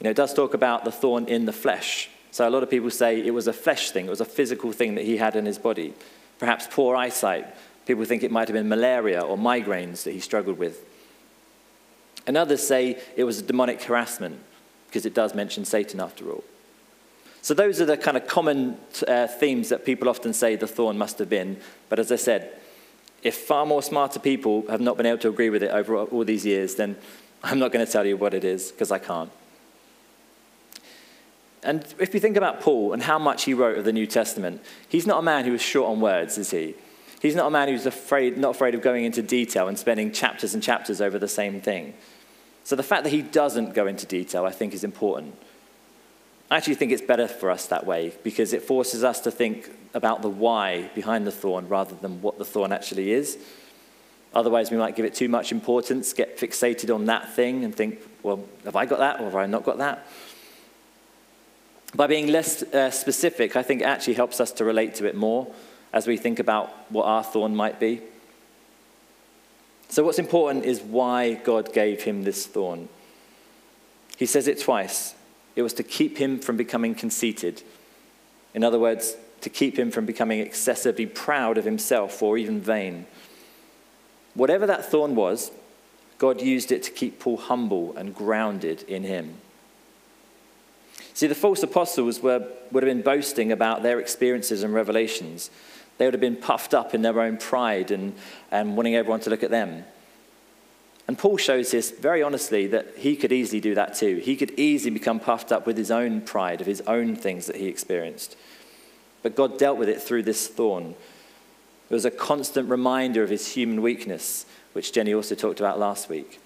You 0.00 0.04
know, 0.04 0.10
it 0.10 0.16
does 0.16 0.34
talk 0.34 0.52
about 0.52 0.84
the 0.84 0.92
thorn 0.92 1.26
in 1.26 1.46
the 1.46 1.52
flesh. 1.52 2.10
So 2.30 2.46
a 2.46 2.50
lot 2.50 2.62
of 2.62 2.70
people 2.70 2.90
say 2.90 3.20
it 3.20 3.32
was 3.32 3.46
a 3.46 3.52
flesh 3.52 3.92
thing, 3.92 4.06
it 4.06 4.10
was 4.10 4.20
a 4.20 4.26
physical 4.26 4.72
thing 4.72 4.94
that 4.96 5.04
he 5.04 5.16
had 5.16 5.36
in 5.36 5.46
his 5.46 5.58
body. 5.58 5.94
Perhaps 6.38 6.68
poor 6.70 6.94
eyesight, 6.96 7.46
People 7.86 8.04
think 8.04 8.24
it 8.24 8.32
might 8.32 8.48
have 8.48 8.54
been 8.54 8.68
malaria 8.68 9.20
or 9.20 9.38
migraines 9.38 10.02
that 10.02 10.10
he 10.10 10.20
struggled 10.20 10.58
with. 10.58 10.84
And 12.26 12.36
others 12.36 12.66
say 12.66 13.00
it 13.16 13.22
was 13.22 13.38
a 13.38 13.42
demonic 13.42 13.80
harassment, 13.80 14.40
because 14.88 15.06
it 15.06 15.14
does 15.14 15.34
mention 15.34 15.64
Satan 15.64 16.00
after 16.00 16.28
all. 16.28 16.42
So, 17.46 17.54
those 17.54 17.80
are 17.80 17.84
the 17.84 17.96
kind 17.96 18.16
of 18.16 18.26
common 18.26 18.76
uh, 19.06 19.28
themes 19.28 19.68
that 19.68 19.84
people 19.84 20.08
often 20.08 20.32
say 20.32 20.56
the 20.56 20.66
thorn 20.66 20.98
must 20.98 21.20
have 21.20 21.28
been. 21.28 21.58
But 21.88 22.00
as 22.00 22.10
I 22.10 22.16
said, 22.16 22.58
if 23.22 23.36
far 23.36 23.64
more 23.64 23.84
smarter 23.84 24.18
people 24.18 24.64
have 24.68 24.80
not 24.80 24.96
been 24.96 25.06
able 25.06 25.18
to 25.18 25.28
agree 25.28 25.48
with 25.48 25.62
it 25.62 25.70
over 25.70 25.96
all 25.96 26.24
these 26.24 26.44
years, 26.44 26.74
then 26.74 26.96
I'm 27.44 27.60
not 27.60 27.70
going 27.70 27.86
to 27.86 27.92
tell 27.92 28.04
you 28.04 28.16
what 28.16 28.34
it 28.34 28.42
is, 28.42 28.72
because 28.72 28.90
I 28.90 28.98
can't. 28.98 29.30
And 31.62 31.86
if 32.00 32.12
you 32.14 32.18
think 32.18 32.36
about 32.36 32.62
Paul 32.62 32.92
and 32.92 33.00
how 33.04 33.16
much 33.16 33.44
he 33.44 33.54
wrote 33.54 33.78
of 33.78 33.84
the 33.84 33.92
New 33.92 34.08
Testament, 34.08 34.60
he's 34.88 35.06
not 35.06 35.20
a 35.20 35.22
man 35.22 35.44
who 35.44 35.52
was 35.52 35.62
short 35.62 35.88
on 35.88 36.00
words, 36.00 36.38
is 36.38 36.50
he? 36.50 36.74
He's 37.22 37.36
not 37.36 37.46
a 37.46 37.50
man 37.50 37.68
who's 37.68 37.86
afraid, 37.86 38.36
not 38.36 38.56
afraid 38.56 38.74
of 38.74 38.82
going 38.82 39.04
into 39.04 39.22
detail 39.22 39.68
and 39.68 39.78
spending 39.78 40.10
chapters 40.10 40.52
and 40.52 40.60
chapters 40.60 41.00
over 41.00 41.16
the 41.16 41.28
same 41.28 41.60
thing. 41.60 41.94
So 42.64 42.74
the 42.74 42.82
fact 42.82 43.04
that 43.04 43.10
he 43.10 43.22
doesn't 43.22 43.72
go 43.72 43.86
into 43.86 44.04
detail, 44.04 44.44
I 44.44 44.50
think, 44.50 44.74
is 44.74 44.82
important. 44.82 45.36
I 46.50 46.56
actually 46.56 46.76
think 46.76 46.92
it's 46.92 47.02
better 47.02 47.26
for 47.26 47.50
us 47.50 47.66
that 47.66 47.86
way 47.86 48.12
because 48.22 48.52
it 48.52 48.62
forces 48.62 49.02
us 49.02 49.20
to 49.20 49.30
think 49.30 49.70
about 49.94 50.22
the 50.22 50.28
why 50.28 50.90
behind 50.94 51.26
the 51.26 51.32
thorn 51.32 51.68
rather 51.68 51.96
than 51.96 52.22
what 52.22 52.38
the 52.38 52.44
thorn 52.44 52.72
actually 52.72 53.10
is. 53.10 53.38
Otherwise, 54.32 54.70
we 54.70 54.76
might 54.76 54.94
give 54.94 55.04
it 55.04 55.14
too 55.14 55.28
much 55.28 55.50
importance, 55.50 56.12
get 56.12 56.38
fixated 56.38 56.94
on 56.94 57.06
that 57.06 57.32
thing, 57.34 57.64
and 57.64 57.74
think, 57.74 57.98
well, 58.22 58.44
have 58.64 58.76
I 58.76 58.84
got 58.84 58.98
that 58.98 59.20
or 59.20 59.24
have 59.24 59.34
I 59.34 59.46
not 59.46 59.64
got 59.64 59.78
that? 59.78 60.06
By 61.94 62.06
being 62.06 62.28
less 62.28 62.62
uh, 62.62 62.90
specific, 62.90 63.56
I 63.56 63.62
think 63.62 63.80
it 63.80 63.84
actually 63.84 64.14
helps 64.14 64.38
us 64.40 64.52
to 64.52 64.64
relate 64.64 64.94
to 64.96 65.06
it 65.06 65.16
more 65.16 65.52
as 65.92 66.06
we 66.06 66.16
think 66.16 66.38
about 66.38 66.70
what 66.90 67.06
our 67.06 67.24
thorn 67.24 67.56
might 67.56 67.80
be. 67.80 68.02
So, 69.88 70.04
what's 70.04 70.18
important 70.18 70.64
is 70.64 70.82
why 70.82 71.34
God 71.34 71.72
gave 71.72 72.02
him 72.02 72.24
this 72.24 72.46
thorn. 72.46 72.88
He 74.16 74.26
says 74.26 74.46
it 74.48 74.60
twice. 74.60 75.14
It 75.56 75.62
was 75.62 75.72
to 75.74 75.82
keep 75.82 76.18
him 76.18 76.38
from 76.38 76.56
becoming 76.56 76.94
conceited. 76.94 77.62
In 78.54 78.62
other 78.62 78.78
words, 78.78 79.16
to 79.40 79.50
keep 79.50 79.78
him 79.78 79.90
from 79.90 80.06
becoming 80.06 80.40
excessively 80.40 81.06
proud 81.06 81.58
of 81.58 81.64
himself 81.64 82.22
or 82.22 82.38
even 82.38 82.60
vain. 82.60 83.06
Whatever 84.34 84.66
that 84.66 84.84
thorn 84.84 85.14
was, 85.14 85.50
God 86.18 86.40
used 86.40 86.70
it 86.72 86.82
to 86.84 86.90
keep 86.90 87.18
Paul 87.18 87.36
humble 87.36 87.96
and 87.96 88.14
grounded 88.14 88.82
in 88.82 89.02
him. 89.02 89.34
See, 91.14 91.26
the 91.26 91.34
false 91.34 91.62
apostles 91.62 92.20
were, 92.20 92.46
would 92.70 92.82
have 92.82 92.92
been 92.92 93.02
boasting 93.02 93.50
about 93.50 93.82
their 93.82 93.98
experiences 93.98 94.62
and 94.62 94.74
revelations. 94.74 95.50
They 95.96 96.04
would 96.04 96.14
have 96.14 96.20
been 96.20 96.36
puffed 96.36 96.74
up 96.74 96.94
in 96.94 97.00
their 97.00 97.18
own 97.20 97.38
pride 97.38 97.90
and, 97.90 98.14
and 98.50 98.76
wanting 98.76 98.94
everyone 98.94 99.20
to 99.20 99.30
look 99.30 99.42
at 99.42 99.50
them. 99.50 99.84
And 101.08 101.16
Paul 101.16 101.36
shows 101.36 101.70
this 101.70 101.90
very 101.92 102.22
honestly 102.22 102.66
that 102.68 102.96
he 102.96 103.14
could 103.14 103.32
easily 103.32 103.60
do 103.60 103.74
that 103.76 103.94
too. 103.94 104.16
He 104.16 104.36
could 104.36 104.58
easily 104.58 104.90
become 104.90 105.20
puffed 105.20 105.52
up 105.52 105.66
with 105.66 105.76
his 105.76 105.90
own 105.90 106.20
pride 106.20 106.60
of 106.60 106.66
his 106.66 106.80
own 106.82 107.14
things 107.14 107.46
that 107.46 107.56
he 107.56 107.68
experienced. 107.68 108.36
But 109.22 109.36
God 109.36 109.58
dealt 109.58 109.78
with 109.78 109.88
it 109.88 110.02
through 110.02 110.24
this 110.24 110.48
thorn. 110.48 110.94
It 111.88 111.94
was 111.94 112.04
a 112.04 112.10
constant 112.10 112.68
reminder 112.68 113.22
of 113.22 113.30
his 113.30 113.54
human 113.54 113.82
weakness, 113.82 114.46
which 114.72 114.92
Jenny 114.92 115.14
also 115.14 115.36
talked 115.36 115.60
about 115.60 115.78
last 115.78 116.08
week. 116.08 116.40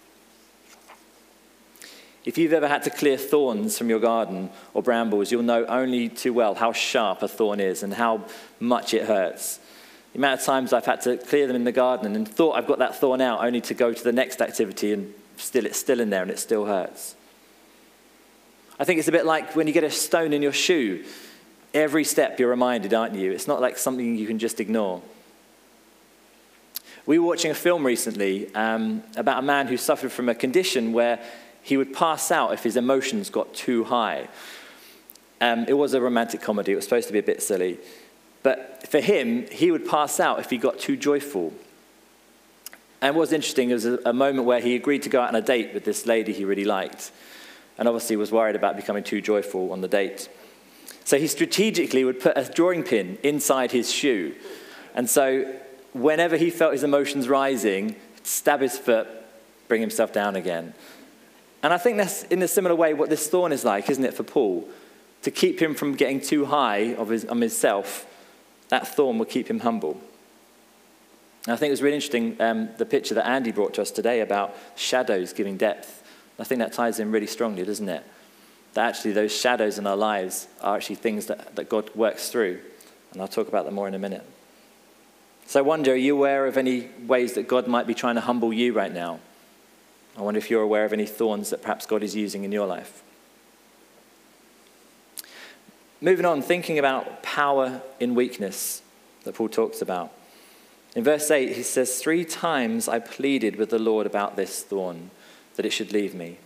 If 2.26 2.36
you've 2.36 2.52
ever 2.52 2.68
had 2.68 2.82
to 2.82 2.90
clear 2.90 3.16
thorns 3.16 3.78
from 3.78 3.88
your 3.88 3.98
garden 3.98 4.50
or 4.74 4.82
brambles, 4.82 5.32
you'll 5.32 5.42
know 5.42 5.64
only 5.64 6.10
too 6.10 6.34
well 6.34 6.54
how 6.54 6.72
sharp 6.72 7.22
a 7.22 7.28
thorn 7.28 7.60
is 7.60 7.82
and 7.82 7.94
how 7.94 8.26
much 8.58 8.92
it 8.92 9.06
hurts. 9.06 9.59
The 10.12 10.18
amount 10.18 10.40
of 10.40 10.46
times 10.46 10.72
I've 10.72 10.86
had 10.86 11.00
to 11.02 11.16
clear 11.16 11.46
them 11.46 11.56
in 11.56 11.64
the 11.64 11.72
garden 11.72 12.16
and 12.16 12.26
thought 12.26 12.52
I've 12.56 12.66
got 12.66 12.78
that 12.80 12.96
thorn 12.96 13.20
out 13.20 13.44
only 13.44 13.60
to 13.62 13.74
go 13.74 13.92
to 13.92 14.04
the 14.04 14.12
next 14.12 14.40
activity 14.40 14.92
and 14.92 15.14
still 15.36 15.66
it's 15.66 15.78
still 15.78 16.00
in 16.00 16.10
there 16.10 16.22
and 16.22 16.30
it 16.30 16.38
still 16.38 16.66
hurts. 16.66 17.14
I 18.78 18.84
think 18.84 18.98
it's 18.98 19.08
a 19.08 19.12
bit 19.12 19.26
like 19.26 19.54
when 19.54 19.66
you 19.66 19.72
get 19.72 19.84
a 19.84 19.90
stone 19.90 20.32
in 20.32 20.42
your 20.42 20.52
shoe. 20.52 21.04
Every 21.72 22.02
step 22.02 22.40
you're 22.40 22.50
reminded, 22.50 22.92
aren't 22.92 23.14
you? 23.14 23.30
It's 23.30 23.46
not 23.46 23.60
like 23.60 23.78
something 23.78 24.16
you 24.16 24.26
can 24.26 24.40
just 24.40 24.58
ignore. 24.58 25.02
We 27.06 27.18
were 27.18 27.26
watching 27.26 27.50
a 27.50 27.54
film 27.54 27.86
recently 27.86 28.52
um, 28.54 29.02
about 29.16 29.38
a 29.38 29.42
man 29.42 29.68
who 29.68 29.76
suffered 29.76 30.10
from 30.10 30.28
a 30.28 30.34
condition 30.34 30.92
where 30.92 31.20
he 31.62 31.76
would 31.76 31.92
pass 31.92 32.30
out 32.30 32.52
if 32.52 32.62
his 32.62 32.76
emotions 32.76 33.30
got 33.30 33.54
too 33.54 33.84
high. 33.84 34.28
Um, 35.40 35.64
it 35.68 35.74
was 35.74 35.94
a 35.94 36.00
romantic 36.00 36.40
comedy, 36.40 36.72
it 36.72 36.76
was 36.76 36.84
supposed 36.84 37.06
to 37.06 37.12
be 37.12 37.18
a 37.18 37.22
bit 37.22 37.42
silly. 37.42 37.78
But 38.42 38.79
for 38.90 38.98
him, 38.98 39.46
he 39.52 39.70
would 39.70 39.88
pass 39.88 40.18
out 40.18 40.40
if 40.40 40.50
he 40.50 40.58
got 40.58 40.80
too 40.80 40.96
joyful. 40.96 41.54
And 43.00 43.14
what 43.14 43.20
was 43.20 43.32
interesting, 43.32 43.72
a, 43.72 43.98
a 44.04 44.12
moment 44.12 44.46
where 44.46 44.60
he 44.60 44.74
agreed 44.74 45.02
to 45.04 45.08
go 45.08 45.22
out 45.22 45.28
on 45.28 45.36
a 45.36 45.40
date 45.40 45.72
with 45.72 45.84
this 45.84 46.06
lady 46.06 46.32
he 46.32 46.44
really 46.44 46.64
liked, 46.64 47.12
and 47.78 47.86
obviously 47.86 48.16
was 48.16 48.32
worried 48.32 48.56
about 48.56 48.74
becoming 48.74 49.04
too 49.04 49.20
joyful 49.20 49.72
on 49.72 49.80
the 49.80 49.86
date. 49.86 50.28
So 51.04 51.18
he 51.18 51.28
strategically 51.28 52.04
would 52.04 52.18
put 52.18 52.36
a 52.36 52.44
drawing 52.44 52.82
pin 52.82 53.16
inside 53.22 53.70
his 53.70 53.92
shoe. 53.92 54.34
And 54.92 55.08
so 55.08 55.54
whenever 55.92 56.36
he 56.36 56.50
felt 56.50 56.72
his 56.72 56.82
emotions 56.82 57.28
rising, 57.28 57.94
stab 58.24 58.60
his 58.60 58.76
foot, 58.76 59.06
bring 59.68 59.80
himself 59.80 60.12
down 60.12 60.34
again. 60.34 60.74
And 61.62 61.72
I 61.72 61.78
think 61.78 61.96
that's 61.96 62.24
in 62.24 62.42
a 62.42 62.48
similar 62.48 62.74
way 62.74 62.92
what 62.92 63.08
this 63.08 63.28
thorn 63.28 63.52
is 63.52 63.64
like, 63.64 63.88
isn't 63.88 64.04
it, 64.04 64.14
for 64.14 64.24
Paul? 64.24 64.68
To 65.22 65.30
keep 65.30 65.62
him 65.62 65.76
from 65.76 65.94
getting 65.94 66.20
too 66.20 66.46
high 66.46 66.94
of 66.94 67.10
his, 67.10 67.24
on 67.26 67.40
himself, 67.40 68.06
that 68.70 68.88
thorn 68.88 69.18
will 69.18 69.26
keep 69.26 69.48
him 69.48 69.60
humble. 69.60 70.00
And 71.44 71.54
I 71.54 71.56
think 71.56 71.68
it 71.68 71.72
was 71.72 71.82
really 71.82 71.96
interesting 71.96 72.40
um, 72.40 72.68
the 72.78 72.86
picture 72.86 73.14
that 73.14 73.26
Andy 73.26 73.52
brought 73.52 73.74
to 73.74 73.82
us 73.82 73.90
today 73.90 74.20
about 74.20 74.56
shadows 74.76 75.32
giving 75.32 75.56
depth. 75.56 76.02
I 76.38 76.44
think 76.44 76.60
that 76.60 76.72
ties 76.72 76.98
in 76.98 77.12
really 77.12 77.26
strongly, 77.26 77.64
doesn't 77.64 77.88
it? 77.88 78.04
That 78.74 78.88
actually 78.88 79.12
those 79.12 79.36
shadows 79.36 79.78
in 79.78 79.86
our 79.86 79.96
lives 79.96 80.48
are 80.60 80.76
actually 80.76 80.96
things 80.96 81.26
that, 81.26 81.56
that 81.56 81.68
God 81.68 81.94
works 81.94 82.30
through. 82.30 82.60
And 83.12 83.20
I'll 83.20 83.28
talk 83.28 83.48
about 83.48 83.64
that 83.64 83.72
more 83.72 83.88
in 83.88 83.94
a 83.94 83.98
minute. 83.98 84.24
So 85.46 85.58
I 85.58 85.62
wonder, 85.62 85.92
are 85.92 85.96
you 85.96 86.14
aware 86.14 86.46
of 86.46 86.56
any 86.56 86.88
ways 87.06 87.34
that 87.34 87.48
God 87.48 87.66
might 87.66 87.86
be 87.86 87.94
trying 87.94 88.14
to 88.14 88.20
humble 88.20 88.52
you 88.52 88.72
right 88.72 88.92
now? 88.92 89.18
I 90.16 90.22
wonder 90.22 90.38
if 90.38 90.50
you're 90.50 90.62
aware 90.62 90.84
of 90.84 90.92
any 90.92 91.06
thorns 91.06 91.50
that 91.50 91.62
perhaps 91.62 91.86
God 91.86 92.02
is 92.02 92.14
using 92.14 92.44
in 92.44 92.52
your 92.52 92.66
life. 92.66 93.02
Moving 96.02 96.24
on, 96.24 96.40
thinking 96.40 96.78
about 96.78 97.22
power 97.22 97.82
in 97.98 98.14
weakness 98.14 98.80
that 99.24 99.34
Paul 99.34 99.50
talks 99.50 99.82
about. 99.82 100.10
In 100.96 101.04
verse 101.04 101.30
8, 101.30 101.54
he 101.54 101.62
says, 101.62 101.98
Three 101.98 102.24
times 102.24 102.88
I 102.88 102.98
pleaded 102.98 103.56
with 103.56 103.68
the 103.68 103.78
Lord 103.78 104.06
about 104.06 104.34
this 104.34 104.62
thorn, 104.62 105.10
that 105.56 105.66
it 105.66 105.74
should 105.74 105.92
leave 105.92 106.14
me. 106.14 106.38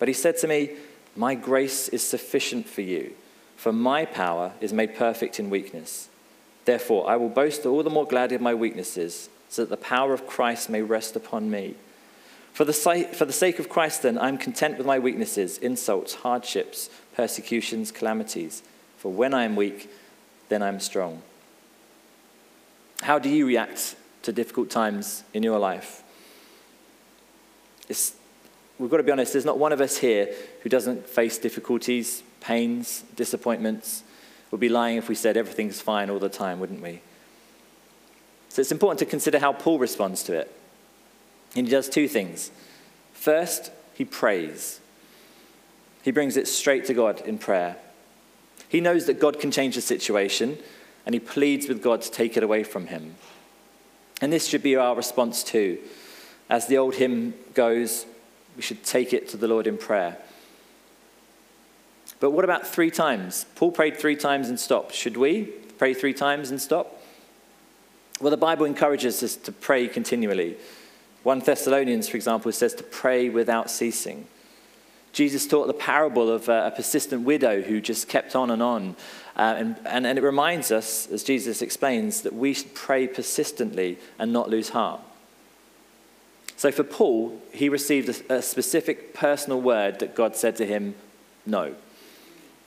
But 0.00 0.08
he 0.08 0.14
said 0.14 0.36
to 0.38 0.48
me, 0.48 0.70
My 1.14 1.36
grace 1.36 1.88
is 1.88 2.02
sufficient 2.02 2.68
for 2.68 2.80
you, 2.80 3.12
for 3.54 3.72
my 3.72 4.04
power 4.06 4.52
is 4.60 4.72
made 4.72 4.96
perfect 4.96 5.38
in 5.38 5.50
weakness. 5.50 6.08
Therefore, 6.64 7.08
I 7.08 7.14
will 7.14 7.28
boast 7.28 7.64
all 7.64 7.84
the 7.84 7.90
more 7.90 8.06
gladly 8.06 8.34
of 8.34 8.42
my 8.42 8.54
weaknesses, 8.54 9.28
so 9.48 9.62
that 9.62 9.70
the 9.70 9.76
power 9.76 10.14
of 10.14 10.26
Christ 10.26 10.68
may 10.68 10.82
rest 10.82 11.14
upon 11.14 11.48
me. 11.48 11.76
For 12.52 12.64
the, 12.64 12.72
sake 12.72 13.58
of 13.60 13.68
Christ, 13.68 14.02
then, 14.02 14.18
I'm 14.18 14.36
content 14.36 14.78
with 14.78 14.86
my 14.86 14.98
weaknesses, 14.98 15.58
insults, 15.58 16.14
hardships, 16.14 16.90
persecutions, 17.14 17.92
calamities. 17.92 18.62
For 19.06 19.12
when 19.12 19.34
I 19.34 19.44
am 19.44 19.54
weak, 19.54 19.88
then 20.48 20.64
I'm 20.64 20.80
strong. 20.80 21.22
How 23.02 23.20
do 23.20 23.28
you 23.28 23.46
react 23.46 23.94
to 24.22 24.32
difficult 24.32 24.68
times 24.68 25.22
in 25.32 25.44
your 25.44 25.60
life? 25.60 26.02
It's, 27.88 28.16
we've 28.80 28.90
got 28.90 28.96
to 28.96 29.04
be 29.04 29.12
honest, 29.12 29.32
there's 29.32 29.44
not 29.44 29.60
one 29.60 29.70
of 29.70 29.80
us 29.80 29.98
here 29.98 30.34
who 30.64 30.68
doesn't 30.68 31.08
face 31.08 31.38
difficulties, 31.38 32.24
pains, 32.40 33.04
disappointments. 33.14 34.02
We'd 34.50 34.58
be 34.58 34.68
lying 34.68 34.96
if 34.96 35.08
we 35.08 35.14
said 35.14 35.36
everything's 35.36 35.80
fine 35.80 36.10
all 36.10 36.18
the 36.18 36.28
time, 36.28 36.58
wouldn't 36.58 36.82
we? 36.82 37.00
So 38.48 38.60
it's 38.60 38.72
important 38.72 38.98
to 38.98 39.06
consider 39.06 39.38
how 39.38 39.52
Paul 39.52 39.78
responds 39.78 40.24
to 40.24 40.32
it. 40.32 40.52
And 41.54 41.68
he 41.68 41.70
does 41.70 41.88
two 41.88 42.08
things. 42.08 42.50
First, 43.12 43.70
he 43.94 44.04
prays. 44.04 44.80
He 46.02 46.10
brings 46.10 46.36
it 46.36 46.48
straight 46.48 46.86
to 46.86 46.92
God 46.92 47.20
in 47.20 47.38
prayer. 47.38 47.76
He 48.68 48.80
knows 48.80 49.06
that 49.06 49.20
God 49.20 49.38
can 49.38 49.50
change 49.50 49.74
the 49.74 49.80
situation, 49.80 50.58
and 51.04 51.14
he 51.14 51.20
pleads 51.20 51.68
with 51.68 51.82
God 51.82 52.02
to 52.02 52.10
take 52.10 52.36
it 52.36 52.42
away 52.42 52.64
from 52.64 52.88
him. 52.88 53.14
And 54.20 54.32
this 54.32 54.46
should 54.46 54.62
be 54.62 54.76
our 54.76 54.96
response 54.96 55.44
too. 55.44 55.78
As 56.48 56.66
the 56.66 56.78
old 56.78 56.94
hymn 56.94 57.34
goes, 57.54 58.06
we 58.56 58.62
should 58.62 58.82
take 58.84 59.12
it 59.12 59.28
to 59.30 59.36
the 59.36 59.48
Lord 59.48 59.66
in 59.66 59.76
prayer. 59.76 60.18
But 62.18 62.30
what 62.30 62.44
about 62.44 62.66
three 62.66 62.90
times? 62.90 63.44
Paul 63.56 63.72
prayed 63.72 63.96
three 63.96 64.16
times 64.16 64.48
and 64.48 64.58
stopped. 64.58 64.94
Should 64.94 65.16
we 65.16 65.44
pray 65.78 65.92
three 65.92 66.14
times 66.14 66.50
and 66.50 66.60
stop? 66.60 67.02
Well, 68.20 68.30
the 68.30 68.38
Bible 68.38 68.64
encourages 68.64 69.22
us 69.22 69.36
to 69.36 69.52
pray 69.52 69.88
continually. 69.88 70.56
1 71.22 71.40
Thessalonians, 71.40 72.08
for 72.08 72.16
example, 72.16 72.50
says 72.52 72.72
to 72.74 72.82
pray 72.82 73.28
without 73.28 73.70
ceasing. 73.70 74.26
Jesus 75.16 75.46
taught 75.46 75.66
the 75.66 75.72
parable 75.72 76.30
of 76.30 76.50
a 76.50 76.70
persistent 76.76 77.22
widow 77.22 77.62
who 77.62 77.80
just 77.80 78.06
kept 78.06 78.36
on 78.36 78.50
and 78.50 78.62
on. 78.62 78.96
Uh, 79.34 79.54
and, 79.56 79.76
and, 79.86 80.06
and 80.06 80.18
it 80.18 80.22
reminds 80.22 80.70
us, 80.70 81.08
as 81.10 81.24
Jesus 81.24 81.62
explains, 81.62 82.20
that 82.20 82.34
we 82.34 82.52
should 82.52 82.74
pray 82.74 83.06
persistently 83.06 83.96
and 84.18 84.30
not 84.30 84.50
lose 84.50 84.68
heart. 84.68 85.00
So 86.58 86.70
for 86.70 86.84
Paul, 86.84 87.40
he 87.50 87.70
received 87.70 88.10
a, 88.28 88.34
a 88.34 88.42
specific 88.42 89.14
personal 89.14 89.58
word 89.58 90.00
that 90.00 90.14
God 90.14 90.36
said 90.36 90.54
to 90.56 90.66
him, 90.66 90.94
no. 91.46 91.74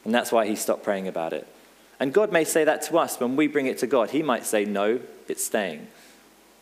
And 0.04 0.12
that's 0.12 0.32
why 0.32 0.48
he 0.48 0.56
stopped 0.56 0.84
praying 0.84 1.08
about 1.08 1.34
it. 1.34 1.48
And 2.00 2.12
God 2.12 2.32
may 2.32 2.46
say 2.46 2.64
that 2.64 2.82
to 2.84 2.98
us 2.98 3.20
when 3.20 3.36
we 3.36 3.46
bring 3.46 3.68
it 3.68 3.78
to 3.78 3.88
God. 3.88 4.10
He 4.10 4.24
might 4.24 4.44
say, 4.44 4.66
no, 4.66 5.02
it's 5.28 5.46
staying. 5.46 5.88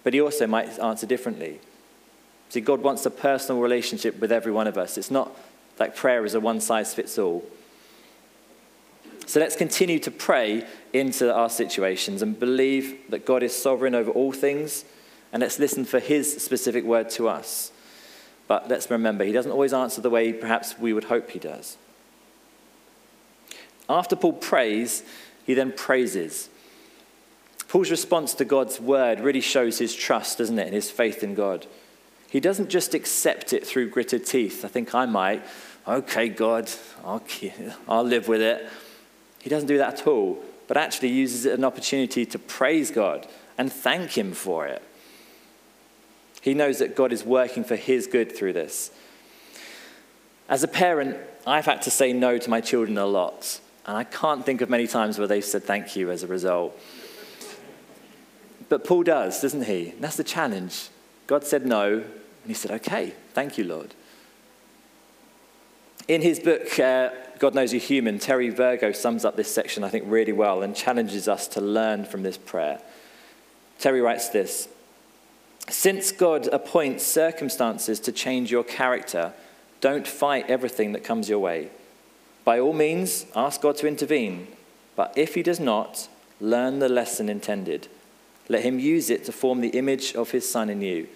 But 0.03 0.13
he 0.13 0.19
also 0.19 0.47
might 0.47 0.77
answer 0.79 1.05
differently. 1.05 1.61
See, 2.49 2.59
God 2.59 2.81
wants 2.81 3.05
a 3.05 3.09
personal 3.09 3.61
relationship 3.61 4.19
with 4.19 4.33
every 4.33 4.51
one 4.51 4.67
of 4.67 4.77
us. 4.77 4.97
It's 4.97 5.11
not 5.11 5.31
like 5.79 5.95
prayer 5.95 6.25
is 6.25 6.33
a 6.33 6.39
one 6.39 6.61
size 6.61 6.93
fits 6.93 7.17
all. 7.17 7.45
So 9.25 9.39
let's 9.41 9.55
continue 9.55 9.99
to 9.99 10.11
pray 10.11 10.65
into 10.93 11.33
our 11.33 11.49
situations 11.49 12.21
and 12.21 12.39
believe 12.39 12.97
that 13.09 13.25
God 13.25 13.43
is 13.43 13.53
sovereign 13.53 13.93
over 13.93 14.09
all 14.09 14.31
things, 14.31 14.85
and 15.33 15.41
let's 15.41 15.59
listen 15.59 15.83
for 15.83 15.99
his 15.99 16.41
specific 16.41 16.85
word 16.85 17.09
to 17.11 17.27
us. 17.27 17.71
But 18.47 18.69
let's 18.69 18.89
remember, 18.89 19.25
he 19.25 19.33
doesn't 19.33 19.51
always 19.51 19.73
answer 19.73 19.99
the 19.99 20.09
way 20.09 20.31
perhaps 20.31 20.79
we 20.79 20.93
would 20.93 21.05
hope 21.05 21.31
he 21.31 21.39
does. 21.39 21.77
After 23.89 24.15
Paul 24.15 24.33
prays, 24.33 25.03
he 25.45 25.53
then 25.53 25.73
praises. 25.73 26.49
Paul's 27.67 27.91
response 27.91 28.33
to 28.35 28.45
God's 28.45 28.79
word 28.79 29.19
really 29.19 29.41
shows 29.41 29.79
his 29.79 29.93
trust, 29.93 30.37
doesn't 30.37 30.57
it, 30.57 30.67
and 30.67 30.73
his 30.73 30.89
faith 30.89 31.23
in 31.23 31.35
God. 31.35 31.65
He 32.29 32.39
doesn't 32.39 32.69
just 32.69 32.93
accept 32.93 33.53
it 33.53 33.65
through 33.65 33.89
gritted 33.89 34.25
teeth. 34.25 34.65
I 34.65 34.67
think 34.67 34.93
I 34.93 35.05
might. 35.05 35.45
Okay, 35.87 36.27
God, 36.27 36.69
I'll, 37.05 37.23
I'll 37.87 38.03
live 38.03 38.27
with 38.27 38.41
it. 38.41 38.67
He 39.39 39.49
doesn't 39.49 39.67
do 39.67 39.77
that 39.77 40.01
at 40.01 40.07
all, 40.07 40.43
but 40.67 40.75
actually 40.75 41.09
uses 41.09 41.45
it 41.45 41.53
as 41.53 41.57
an 41.57 41.63
opportunity 41.63 42.25
to 42.25 42.39
praise 42.39 42.91
God 42.91 43.25
and 43.57 43.71
thank 43.71 44.17
Him 44.17 44.33
for 44.33 44.67
it. 44.67 44.83
He 46.47 46.53
knows 46.53 46.79
that 46.79 46.95
God 46.95 47.11
is 47.11 47.25
working 47.25 47.65
for 47.65 47.75
his 47.75 48.07
good 48.07 48.33
through 48.33 48.53
this. 48.53 48.91
As 50.47 50.63
a 50.63 50.67
parent, 50.69 51.17
I've 51.45 51.65
had 51.65 51.81
to 51.81 51.91
say 51.91 52.13
no 52.13 52.37
to 52.37 52.49
my 52.49 52.61
children 52.61 52.97
a 52.97 53.05
lot. 53.05 53.59
And 53.85 53.97
I 53.97 54.05
can't 54.05 54.45
think 54.45 54.61
of 54.61 54.69
many 54.69 54.87
times 54.87 55.17
where 55.17 55.27
they've 55.27 55.43
said 55.43 55.63
thank 55.63 55.97
you 55.97 56.09
as 56.09 56.23
a 56.23 56.27
result. 56.27 56.79
But 58.69 58.85
Paul 58.85 59.03
does, 59.03 59.41
doesn't 59.41 59.65
he? 59.65 59.93
that's 59.99 60.15
the 60.15 60.23
challenge. 60.23 60.87
God 61.27 61.43
said 61.43 61.65
no, 61.65 61.95
and 61.95 62.05
he 62.47 62.53
said, 62.53 62.71
okay, 62.71 63.13
thank 63.33 63.57
you, 63.57 63.65
Lord. 63.65 63.93
In 66.07 66.21
his 66.21 66.39
book, 66.39 66.79
uh, 66.79 67.09
God 67.37 67.53
Knows 67.53 67.73
You're 67.73 67.81
Human, 67.81 68.17
Terry 68.17 68.49
Virgo 68.49 68.93
sums 68.93 69.25
up 69.25 69.35
this 69.35 69.53
section, 69.53 69.83
I 69.83 69.89
think, 69.89 70.05
really 70.07 70.31
well 70.31 70.63
and 70.63 70.73
challenges 70.73 71.27
us 71.27 71.47
to 71.49 71.61
learn 71.61 72.05
from 72.05 72.23
this 72.23 72.37
prayer. 72.37 72.79
Terry 73.77 73.99
writes 73.99 74.29
this 74.29 74.69
Since 75.67 76.13
God 76.13 76.47
appoints 76.47 77.05
circumstances 77.05 77.99
to 78.01 78.13
change 78.13 78.49
your 78.49 78.63
character, 78.63 79.33
don't 79.81 80.07
fight 80.07 80.49
everything 80.49 80.93
that 80.93 81.03
comes 81.03 81.27
your 81.27 81.39
way. 81.39 81.69
By 82.45 82.59
all 82.59 82.73
means, 82.73 83.25
ask 83.35 83.61
God 83.61 83.75
to 83.77 83.87
intervene, 83.87 84.47
but 84.95 85.13
if 85.17 85.35
He 85.35 85.43
does 85.43 85.59
not, 85.59 86.07
learn 86.39 86.79
the 86.79 86.89
lesson 86.89 87.27
intended. 87.27 87.89
Let 88.49 88.63
Him 88.63 88.79
use 88.79 89.09
it 89.09 89.25
to 89.25 89.31
form 89.31 89.61
the 89.61 89.69
image 89.69 90.15
of 90.15 90.31
His 90.31 90.49
Son 90.49 90.69
in 90.69 90.81
you, 90.81 91.07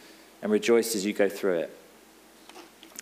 and 0.42 0.52
rejoice 0.52 0.96
as 0.96 1.06
you 1.06 1.14
go 1.14 1.30
through 1.30 1.60
it. 1.60 1.78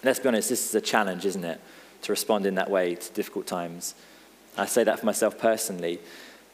Let's 0.04 0.20
be 0.20 0.28
honest, 0.28 0.50
this 0.50 0.68
is 0.68 0.76
a 0.76 0.82
challenge, 0.82 1.26
isn't 1.26 1.44
it? 1.44 1.60
To 2.04 2.12
respond 2.12 2.46
in 2.46 2.56
that 2.56 2.70
way 2.70 2.96
to 2.96 3.14
difficult 3.14 3.48
times. 3.48 3.96
I 4.58 4.66
say 4.66 4.84
that 4.84 5.00
for 5.00 5.06
myself 5.06 5.38
personally. 5.38 6.00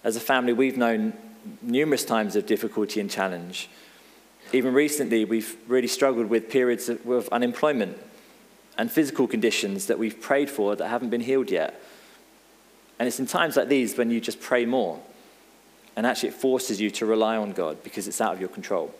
As 0.03 0.15
a 0.15 0.19
family, 0.19 0.53
we've 0.53 0.77
known 0.77 1.13
numerous 1.61 2.03
times 2.03 2.35
of 2.35 2.45
difficulty 2.45 2.99
and 2.99 3.09
challenge. 3.09 3.69
Even 4.53 4.73
recently, 4.73 5.25
we've 5.25 5.57
really 5.67 5.87
struggled 5.87 6.27
with 6.27 6.49
periods 6.49 6.89
of, 6.89 7.07
of 7.07 7.27
unemployment 7.29 7.97
and 8.77 8.91
physical 8.91 9.27
conditions 9.27 9.87
that 9.87 9.97
we've 9.97 10.21
prayed 10.21 10.49
for 10.49 10.75
that 10.75 10.87
haven't 10.87 11.09
been 11.09 11.21
healed 11.21 11.49
yet. 11.49 11.81
And 12.99 13.07
it's 13.07 13.19
in 13.19 13.25
times 13.25 13.57
like 13.57 13.67
these 13.67 13.97
when 13.97 14.11
you 14.11 14.21
just 14.21 14.39
pray 14.39 14.65
more. 14.65 14.99
And 15.95 16.05
actually, 16.05 16.29
it 16.29 16.35
forces 16.35 16.81
you 16.81 16.91
to 16.91 17.05
rely 17.05 17.37
on 17.37 17.53
God 17.53 17.83
because 17.83 18.07
it's 18.07 18.19
out 18.19 18.33
of 18.33 18.39
your 18.39 18.49
control. 18.49 18.93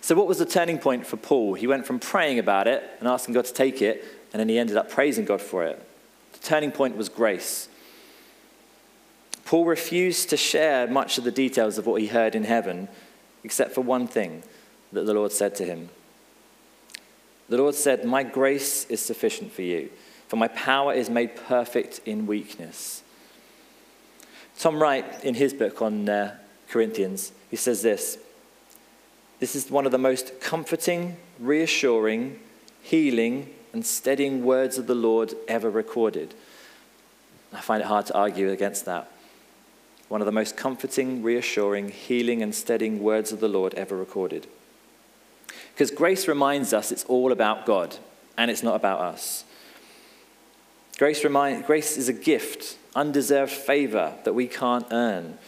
So, 0.00 0.14
what 0.14 0.26
was 0.26 0.38
the 0.38 0.46
turning 0.46 0.78
point 0.78 1.06
for 1.06 1.16
Paul? 1.16 1.54
He 1.54 1.66
went 1.66 1.86
from 1.86 1.98
praying 1.98 2.38
about 2.38 2.68
it 2.68 2.82
and 2.98 3.08
asking 3.08 3.34
God 3.34 3.44
to 3.46 3.52
take 3.54 3.80
it, 3.80 4.04
and 4.32 4.40
then 4.40 4.48
he 4.48 4.58
ended 4.58 4.76
up 4.76 4.90
praising 4.90 5.24
God 5.24 5.40
for 5.40 5.64
it. 5.64 5.82
The 6.32 6.40
turning 6.40 6.72
point 6.72 6.96
was 6.96 7.08
grace. 7.08 7.68
Paul 9.44 9.66
refused 9.66 10.30
to 10.30 10.36
share 10.36 10.86
much 10.86 11.18
of 11.18 11.24
the 11.24 11.30
details 11.30 11.78
of 11.78 11.86
what 11.86 12.00
he 12.00 12.08
heard 12.08 12.34
in 12.34 12.44
heaven, 12.44 12.88
except 13.44 13.72
for 13.72 13.82
one 13.82 14.06
thing 14.06 14.42
that 14.92 15.06
the 15.06 15.14
Lord 15.14 15.32
said 15.32 15.54
to 15.56 15.64
him. 15.64 15.90
The 17.48 17.58
Lord 17.58 17.74
said, 17.74 18.04
My 18.04 18.22
grace 18.22 18.86
is 18.86 19.00
sufficient 19.00 19.52
for 19.52 19.62
you, 19.62 19.90
for 20.28 20.36
my 20.36 20.48
power 20.48 20.92
is 20.92 21.10
made 21.10 21.36
perfect 21.36 22.00
in 22.06 22.26
weakness. 22.26 23.03
Tom 24.58 24.80
Wright, 24.80 25.04
in 25.24 25.34
his 25.34 25.52
book 25.52 25.82
on 25.82 26.08
uh, 26.08 26.36
Corinthians, 26.68 27.32
he 27.50 27.56
says 27.56 27.82
this 27.82 28.18
This 29.40 29.54
is 29.54 29.70
one 29.70 29.86
of 29.86 29.92
the 29.92 29.98
most 29.98 30.40
comforting, 30.40 31.16
reassuring, 31.38 32.38
healing, 32.82 33.52
and 33.72 33.84
steadying 33.84 34.44
words 34.44 34.78
of 34.78 34.86
the 34.86 34.94
Lord 34.94 35.34
ever 35.48 35.70
recorded. 35.70 36.34
I 37.52 37.60
find 37.60 37.82
it 37.82 37.86
hard 37.86 38.06
to 38.06 38.14
argue 38.14 38.50
against 38.50 38.84
that. 38.84 39.10
One 40.08 40.20
of 40.20 40.26
the 40.26 40.32
most 40.32 40.56
comforting, 40.56 41.22
reassuring, 41.22 41.88
healing, 41.88 42.42
and 42.42 42.54
steadying 42.54 43.02
words 43.02 43.32
of 43.32 43.40
the 43.40 43.48
Lord 43.48 43.74
ever 43.74 43.96
recorded. 43.96 44.46
Because 45.72 45.90
grace 45.90 46.28
reminds 46.28 46.72
us 46.72 46.92
it's 46.92 47.04
all 47.04 47.32
about 47.32 47.66
God 47.66 47.96
and 48.36 48.50
it's 48.50 48.62
not 48.62 48.76
about 48.76 49.00
us. 49.00 49.44
Grace, 50.98 51.24
remind, 51.24 51.66
grace 51.66 51.96
is 51.96 52.08
a 52.08 52.12
gift, 52.12 52.76
undeserved 52.94 53.52
favor 53.52 54.14
that 54.24 54.34
we 54.34 54.46
can't 54.46 54.86
earn. 54.90 55.38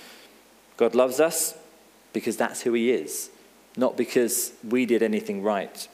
God 0.76 0.94
loves 0.94 1.20
us 1.20 1.54
because 2.12 2.36
that's 2.36 2.62
who 2.62 2.72
He 2.72 2.90
is, 2.90 3.30
not 3.76 3.96
because 3.96 4.52
we 4.66 4.86
did 4.86 5.02
anything 5.02 5.42
right. 5.42 5.88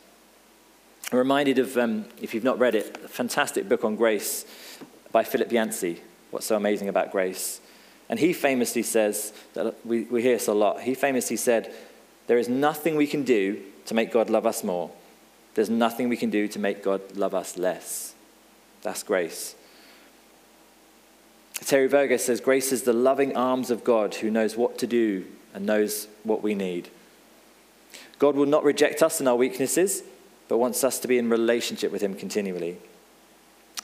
I'm 1.10 1.18
reminded 1.18 1.58
of, 1.58 1.76
um, 1.76 2.06
if 2.20 2.32
you've 2.32 2.44
not 2.44 2.58
read 2.58 2.74
it, 2.74 2.98
a 3.04 3.08
fantastic 3.08 3.68
book 3.68 3.84
on 3.84 3.96
grace 3.96 4.46
by 5.10 5.24
Philip 5.24 5.52
Yancey, 5.52 6.00
What's 6.30 6.46
So 6.46 6.56
Amazing 6.56 6.88
About 6.88 7.12
Grace. 7.12 7.60
And 8.08 8.18
he 8.18 8.32
famously 8.32 8.82
says, 8.82 9.32
that 9.54 9.74
we, 9.84 10.04
we 10.04 10.22
hear 10.22 10.36
this 10.36 10.48
a 10.48 10.54
lot, 10.54 10.80
he 10.80 10.94
famously 10.94 11.36
said, 11.36 11.72
There 12.28 12.38
is 12.38 12.48
nothing 12.48 12.96
we 12.96 13.06
can 13.06 13.24
do 13.24 13.62
to 13.86 13.94
make 13.94 14.10
God 14.10 14.30
love 14.30 14.46
us 14.46 14.64
more. 14.64 14.90
There's 15.54 15.68
nothing 15.70 16.08
we 16.08 16.16
can 16.16 16.30
do 16.30 16.48
to 16.48 16.58
make 16.58 16.82
God 16.82 17.16
love 17.16 17.34
us 17.34 17.58
less. 17.58 18.14
That's 18.82 19.02
grace. 19.02 19.54
Terry 21.66 21.86
Virgo 21.86 22.16
says, 22.16 22.40
Grace 22.40 22.72
is 22.72 22.82
the 22.82 22.92
loving 22.92 23.36
arms 23.36 23.70
of 23.70 23.84
God 23.84 24.16
who 24.16 24.30
knows 24.30 24.56
what 24.56 24.78
to 24.78 24.86
do 24.86 25.26
and 25.54 25.66
knows 25.66 26.08
what 26.24 26.42
we 26.42 26.54
need. 26.54 26.88
God 28.18 28.36
will 28.36 28.46
not 28.46 28.64
reject 28.64 29.02
us 29.02 29.20
in 29.20 29.28
our 29.28 29.36
weaknesses, 29.36 30.02
but 30.48 30.58
wants 30.58 30.84
us 30.84 30.98
to 31.00 31.08
be 31.08 31.18
in 31.18 31.28
relationship 31.28 31.92
with 31.92 32.02
Him 32.02 32.14
continually. 32.14 32.78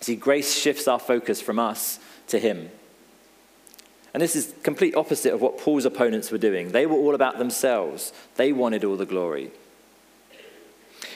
See, 0.01 0.17
grace 0.17 0.57
shifts 0.57 0.87
our 0.87 0.99
focus 0.99 1.41
from 1.41 1.59
us 1.59 1.99
to 2.29 2.39
Him. 2.39 2.71
And 4.15 4.23
this 4.23 4.37
is 4.37 4.55
complete 4.63 4.95
opposite 4.95 5.35
of 5.35 5.41
what 5.41 5.59
Paul's 5.59 5.85
opponents 5.85 6.31
were 6.31 6.39
doing. 6.39 6.71
They 6.71 6.87
were 6.87 6.97
all 6.97 7.15
about 7.15 7.39
themselves. 7.39 8.13
They 8.37 8.53
wanted 8.53 8.85
all 8.85 8.97
the 8.97 9.07
glory. 9.07 9.51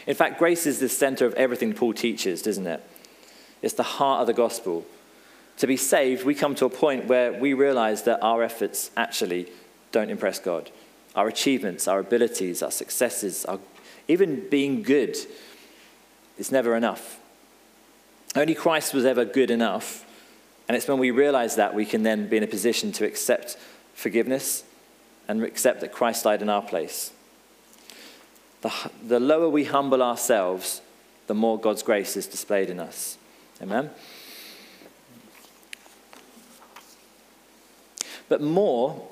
In 0.07 0.14
fact, 0.14 0.38
grace 0.38 0.66
is 0.66 0.81
the 0.81 0.88
center 0.88 1.27
of 1.27 1.35
everything 1.35 1.72
Paul 1.72 1.94
teaches, 1.94 2.42
doesn't 2.42 2.66
it? 2.66 2.83
It's 3.62 3.75
the 3.75 3.83
heart 3.83 4.20
of 4.20 4.27
the 4.27 4.33
gospel. 4.33 4.85
To 5.58 5.66
be 5.66 5.76
saved, 5.76 6.24
we 6.24 6.34
come 6.34 6.54
to 6.56 6.64
a 6.64 6.70
point 6.70 7.06
where 7.06 7.32
we 7.32 7.54
realize 7.54 8.02
that 8.04 8.22
our 8.22 8.42
efforts 8.42 8.90
actually 8.96 9.48
don't 9.92 10.10
impress 10.10 10.38
God. 10.38 10.70
Our 11.14 11.28
achievements, 11.28 11.86
our 11.86 12.00
abilities, 12.00 12.62
our 12.62 12.70
successes, 12.70 13.44
our, 13.44 13.60
even 14.08 14.48
being 14.48 14.82
good, 14.82 15.16
is 16.38 16.50
never 16.50 16.74
enough. 16.74 17.20
Only 18.34 18.54
Christ 18.54 18.94
was 18.94 19.04
ever 19.04 19.24
good 19.24 19.50
enough. 19.50 20.06
And 20.66 20.76
it's 20.76 20.88
when 20.88 20.98
we 20.98 21.10
realize 21.10 21.56
that 21.56 21.74
we 21.74 21.84
can 21.84 22.02
then 22.02 22.28
be 22.28 22.38
in 22.38 22.42
a 22.42 22.46
position 22.46 22.92
to 22.92 23.04
accept 23.04 23.56
forgiveness 23.94 24.64
and 25.28 25.42
accept 25.44 25.80
that 25.82 25.92
Christ 25.92 26.24
died 26.24 26.42
in 26.42 26.48
our 26.48 26.62
place. 26.62 27.12
The, 28.62 28.72
the 29.06 29.20
lower 29.20 29.48
we 29.48 29.64
humble 29.64 30.02
ourselves, 30.02 30.80
the 31.26 31.34
more 31.34 31.58
God's 31.58 31.82
grace 31.82 32.16
is 32.16 32.26
displayed 32.26 32.70
in 32.70 32.80
us. 32.80 33.18
Amen? 33.60 33.90
But 38.33 38.40
more 38.40 39.07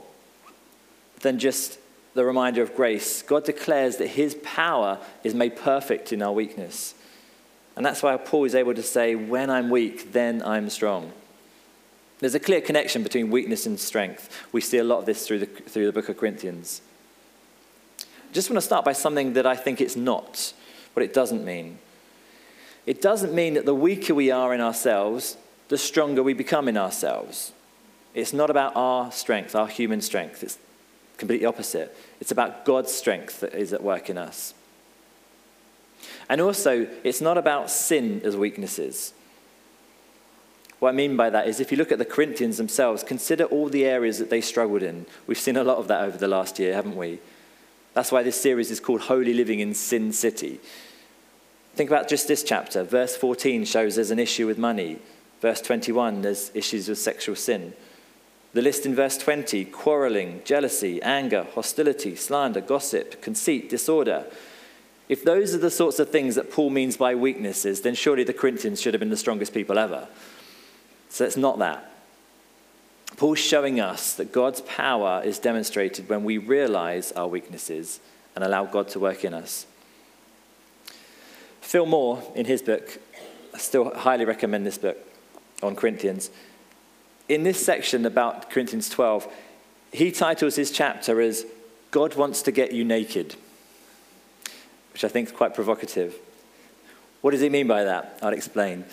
than 1.20 1.38
just 1.38 1.78
the 2.14 2.24
reminder 2.24 2.62
of 2.62 2.74
grace, 2.74 3.20
God 3.20 3.44
declares 3.44 3.98
that 3.98 4.06
his 4.06 4.34
power 4.42 4.98
is 5.22 5.34
made 5.34 5.56
perfect 5.56 6.10
in 6.10 6.22
our 6.22 6.32
weakness. 6.32 6.94
And 7.76 7.84
that's 7.84 8.02
why 8.02 8.16
Paul 8.16 8.44
is 8.44 8.54
able 8.54 8.72
to 8.72 8.82
say, 8.82 9.14
When 9.14 9.50
I'm 9.50 9.68
weak, 9.68 10.12
then 10.12 10.42
I'm 10.42 10.70
strong. 10.70 11.12
There's 12.20 12.34
a 12.34 12.40
clear 12.40 12.62
connection 12.62 13.02
between 13.02 13.30
weakness 13.30 13.66
and 13.66 13.78
strength. 13.78 14.34
We 14.52 14.62
see 14.62 14.78
a 14.78 14.84
lot 14.84 15.00
of 15.00 15.04
this 15.04 15.26
through 15.26 15.40
the, 15.40 15.46
through 15.46 15.84
the 15.84 15.92
book 15.92 16.08
of 16.08 16.16
Corinthians. 16.16 16.80
Just 18.32 18.48
want 18.48 18.56
to 18.56 18.62
start 18.62 18.86
by 18.86 18.94
something 18.94 19.34
that 19.34 19.44
I 19.44 19.54
think 19.54 19.82
it's 19.82 19.96
not, 19.96 20.54
what 20.94 21.02
it 21.02 21.12
doesn't 21.12 21.44
mean. 21.44 21.78
It 22.86 23.02
doesn't 23.02 23.34
mean 23.34 23.52
that 23.52 23.66
the 23.66 23.74
weaker 23.74 24.14
we 24.14 24.30
are 24.30 24.54
in 24.54 24.62
ourselves, 24.62 25.36
the 25.68 25.76
stronger 25.76 26.22
we 26.22 26.32
become 26.32 26.68
in 26.68 26.78
ourselves. 26.78 27.52
It's 28.14 28.32
not 28.32 28.50
about 28.50 28.74
our 28.76 29.12
strength, 29.12 29.54
our 29.54 29.68
human 29.68 30.00
strength. 30.00 30.42
It's 30.42 30.58
completely 31.16 31.46
opposite. 31.46 31.96
It's 32.20 32.32
about 32.32 32.64
God's 32.64 32.92
strength 32.92 33.40
that 33.40 33.54
is 33.54 33.72
at 33.72 33.82
work 33.82 34.10
in 34.10 34.18
us. 34.18 34.54
And 36.28 36.40
also, 36.40 36.88
it's 37.04 37.20
not 37.20 37.38
about 37.38 37.70
sin 37.70 38.22
as 38.24 38.36
weaknesses. 38.36 39.12
What 40.78 40.88
I 40.88 40.92
mean 40.92 41.16
by 41.16 41.28
that 41.28 41.46
is 41.46 41.60
if 41.60 41.70
you 41.70 41.76
look 41.76 41.92
at 41.92 41.98
the 41.98 42.04
Corinthians 42.06 42.56
themselves, 42.56 43.04
consider 43.04 43.44
all 43.44 43.68
the 43.68 43.84
areas 43.84 44.18
that 44.18 44.30
they 44.30 44.40
struggled 44.40 44.82
in. 44.82 45.04
We've 45.26 45.38
seen 45.38 45.58
a 45.58 45.64
lot 45.64 45.76
of 45.76 45.88
that 45.88 46.02
over 46.02 46.16
the 46.16 46.26
last 46.26 46.58
year, 46.58 46.72
haven't 46.72 46.96
we? 46.96 47.20
That's 47.92 48.10
why 48.10 48.22
this 48.22 48.40
series 48.40 48.70
is 48.70 48.80
called 48.80 49.02
Holy 49.02 49.34
Living 49.34 49.60
in 49.60 49.74
Sin 49.74 50.12
City. 50.12 50.58
Think 51.74 51.90
about 51.90 52.08
just 52.08 52.28
this 52.28 52.42
chapter. 52.42 52.82
Verse 52.82 53.16
14 53.16 53.64
shows 53.64 53.96
there's 53.96 54.10
an 54.10 54.18
issue 54.18 54.46
with 54.46 54.58
money. 54.58 55.00
Verse 55.42 55.60
21, 55.60 56.22
there's 56.22 56.50
issues 56.54 56.88
with 56.88 56.98
sexual 56.98 57.36
sin. 57.36 57.74
The 58.52 58.62
list 58.62 58.84
in 58.84 58.94
verse 58.94 59.16
20 59.16 59.64
quarreling, 59.66 60.42
jealousy, 60.44 61.00
anger, 61.02 61.46
hostility, 61.54 62.16
slander, 62.16 62.60
gossip, 62.60 63.22
conceit, 63.22 63.70
disorder. 63.70 64.26
If 65.08 65.24
those 65.24 65.54
are 65.54 65.58
the 65.58 65.70
sorts 65.70 65.98
of 65.98 66.10
things 66.10 66.34
that 66.34 66.52
Paul 66.52 66.70
means 66.70 66.96
by 66.96 67.14
weaknesses, 67.14 67.80
then 67.80 67.94
surely 67.94 68.24
the 68.24 68.32
Corinthians 68.32 68.80
should 68.80 68.94
have 68.94 69.00
been 69.00 69.10
the 69.10 69.16
strongest 69.16 69.54
people 69.54 69.78
ever. 69.78 70.08
So 71.08 71.24
it's 71.24 71.36
not 71.36 71.58
that. 71.58 71.90
Paul's 73.16 73.38
showing 73.38 73.80
us 73.80 74.14
that 74.14 74.32
God's 74.32 74.60
power 74.62 75.20
is 75.24 75.38
demonstrated 75.38 76.08
when 76.08 76.24
we 76.24 76.38
realize 76.38 77.12
our 77.12 77.26
weaknesses 77.26 78.00
and 78.34 78.44
allow 78.44 78.64
God 78.64 78.88
to 78.90 79.00
work 79.00 79.24
in 79.24 79.34
us. 79.34 79.66
Phil 81.60 81.86
Moore, 81.86 82.22
in 82.34 82.46
his 82.46 82.62
book, 82.62 82.98
I 83.52 83.58
still 83.58 83.94
highly 83.94 84.24
recommend 84.24 84.64
this 84.64 84.78
book 84.78 84.96
on 85.62 85.76
Corinthians. 85.76 86.30
In 87.30 87.44
this 87.44 87.64
section 87.64 88.06
about 88.06 88.50
Corinthians 88.50 88.88
12, 88.88 89.32
he 89.92 90.10
titles 90.10 90.56
his 90.56 90.72
chapter 90.72 91.20
as 91.20 91.46
God 91.92 92.16
Wants 92.16 92.42
to 92.42 92.50
Get 92.50 92.72
You 92.72 92.84
Naked, 92.84 93.36
which 94.92 95.04
I 95.04 95.08
think 95.08 95.28
is 95.28 95.34
quite 95.36 95.54
provocative. 95.54 96.16
What 97.20 97.30
does 97.30 97.40
he 97.40 97.48
mean 97.48 97.68
by 97.68 97.84
that? 97.84 98.18
I'll 98.20 98.32
explain. 98.32 98.84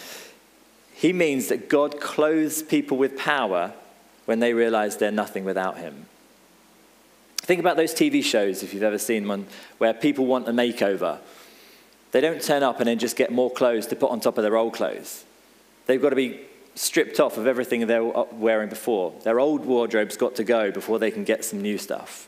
He 0.94 1.14
means 1.14 1.48
that 1.48 1.68
God 1.68 2.00
clothes 2.00 2.62
people 2.62 2.96
with 2.96 3.18
power 3.18 3.74
when 4.26 4.38
they 4.38 4.54
realize 4.54 4.98
they're 4.98 5.12
nothing 5.12 5.44
without 5.44 5.80
him. 5.80 6.06
Think 7.38 7.60
about 7.60 7.76
those 7.76 7.96
TV 7.96 8.24
shows, 8.24 8.62
if 8.62 8.72
you've 8.72 8.84
ever 8.84 9.00
seen 9.00 9.28
one, 9.28 9.48
where 9.80 9.96
people 9.96 10.28
want 10.28 10.48
a 10.48 10.52
makeover. 10.52 11.18
They 12.12 12.22
don't 12.22 12.40
turn 12.40 12.62
up 12.62 12.80
and 12.80 12.88
then 12.88 13.00
just 13.00 13.16
get 13.16 13.32
more 13.32 13.50
clothes 13.50 13.88
to 13.88 13.96
put 13.96 14.12
on 14.12 14.20
top 14.20 14.38
of 14.38 14.44
their 14.44 14.58
old 14.58 14.74
clothes. 14.74 15.26
They've 15.88 16.00
got 16.00 16.12
to 16.12 16.16
be 16.16 16.42
stripped 16.78 17.20
off 17.20 17.38
of 17.38 17.48
everything 17.48 17.88
they 17.88 18.00
were 18.00 18.16
uh, 18.16 18.26
wearing 18.32 18.70
before. 18.70 19.14
Their 19.24 19.40
old 19.40 19.66
wardrobe's 19.66 20.16
got 20.16 20.36
to 20.36 20.44
go 20.44 20.72
before 20.72 21.00
they 21.00 21.10
can 21.10 21.24
get 21.24 21.44
some 21.44 21.62
new 21.62 21.78
stuff. 21.78 22.28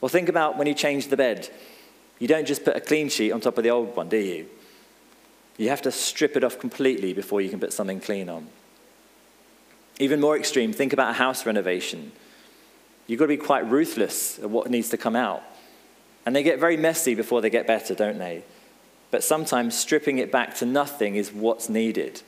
Or 0.00 0.08
think 0.08 0.28
about 0.28 0.56
when 0.56 0.66
you 0.66 0.74
change 0.74 1.08
the 1.08 1.16
bed. 1.16 1.50
You 2.18 2.26
don't 2.26 2.46
just 2.46 2.64
put 2.64 2.76
a 2.76 2.80
clean 2.80 3.08
sheet 3.10 3.32
on 3.32 3.40
top 3.40 3.58
of 3.58 3.64
the 3.64 3.70
old 3.70 3.94
one, 3.96 4.08
do 4.08 4.16
you? 4.16 4.48
You 5.58 5.68
have 5.68 5.82
to 5.82 5.92
strip 5.92 6.36
it 6.36 6.44
off 6.44 6.58
completely 6.58 7.12
before 7.12 7.40
you 7.40 7.50
can 7.50 7.60
put 7.60 7.72
something 7.72 8.00
clean 8.00 8.28
on. 8.28 8.48
Even 9.98 10.20
more 10.20 10.36
extreme, 10.36 10.72
think 10.72 10.92
about 10.92 11.10
a 11.10 11.14
house 11.14 11.46
renovation. 11.46 12.12
You've 13.06 13.18
got 13.18 13.26
to 13.26 13.28
be 13.28 13.36
quite 13.36 13.70
ruthless 13.70 14.38
at 14.38 14.48
what 14.48 14.70
needs 14.70 14.88
to 14.88 14.96
come 14.96 15.14
out. 15.14 15.42
And 16.24 16.34
they 16.34 16.42
get 16.42 16.58
very 16.58 16.78
messy 16.78 17.14
before 17.14 17.42
they 17.42 17.50
get 17.50 17.66
better, 17.66 17.94
don't 17.94 18.18
they? 18.18 18.42
But 19.10 19.22
sometimes 19.22 19.78
stripping 19.78 20.18
it 20.18 20.32
back 20.32 20.56
to 20.56 20.66
nothing 20.66 21.16
is 21.16 21.30
what's 21.30 21.68
needed. 21.68 22.22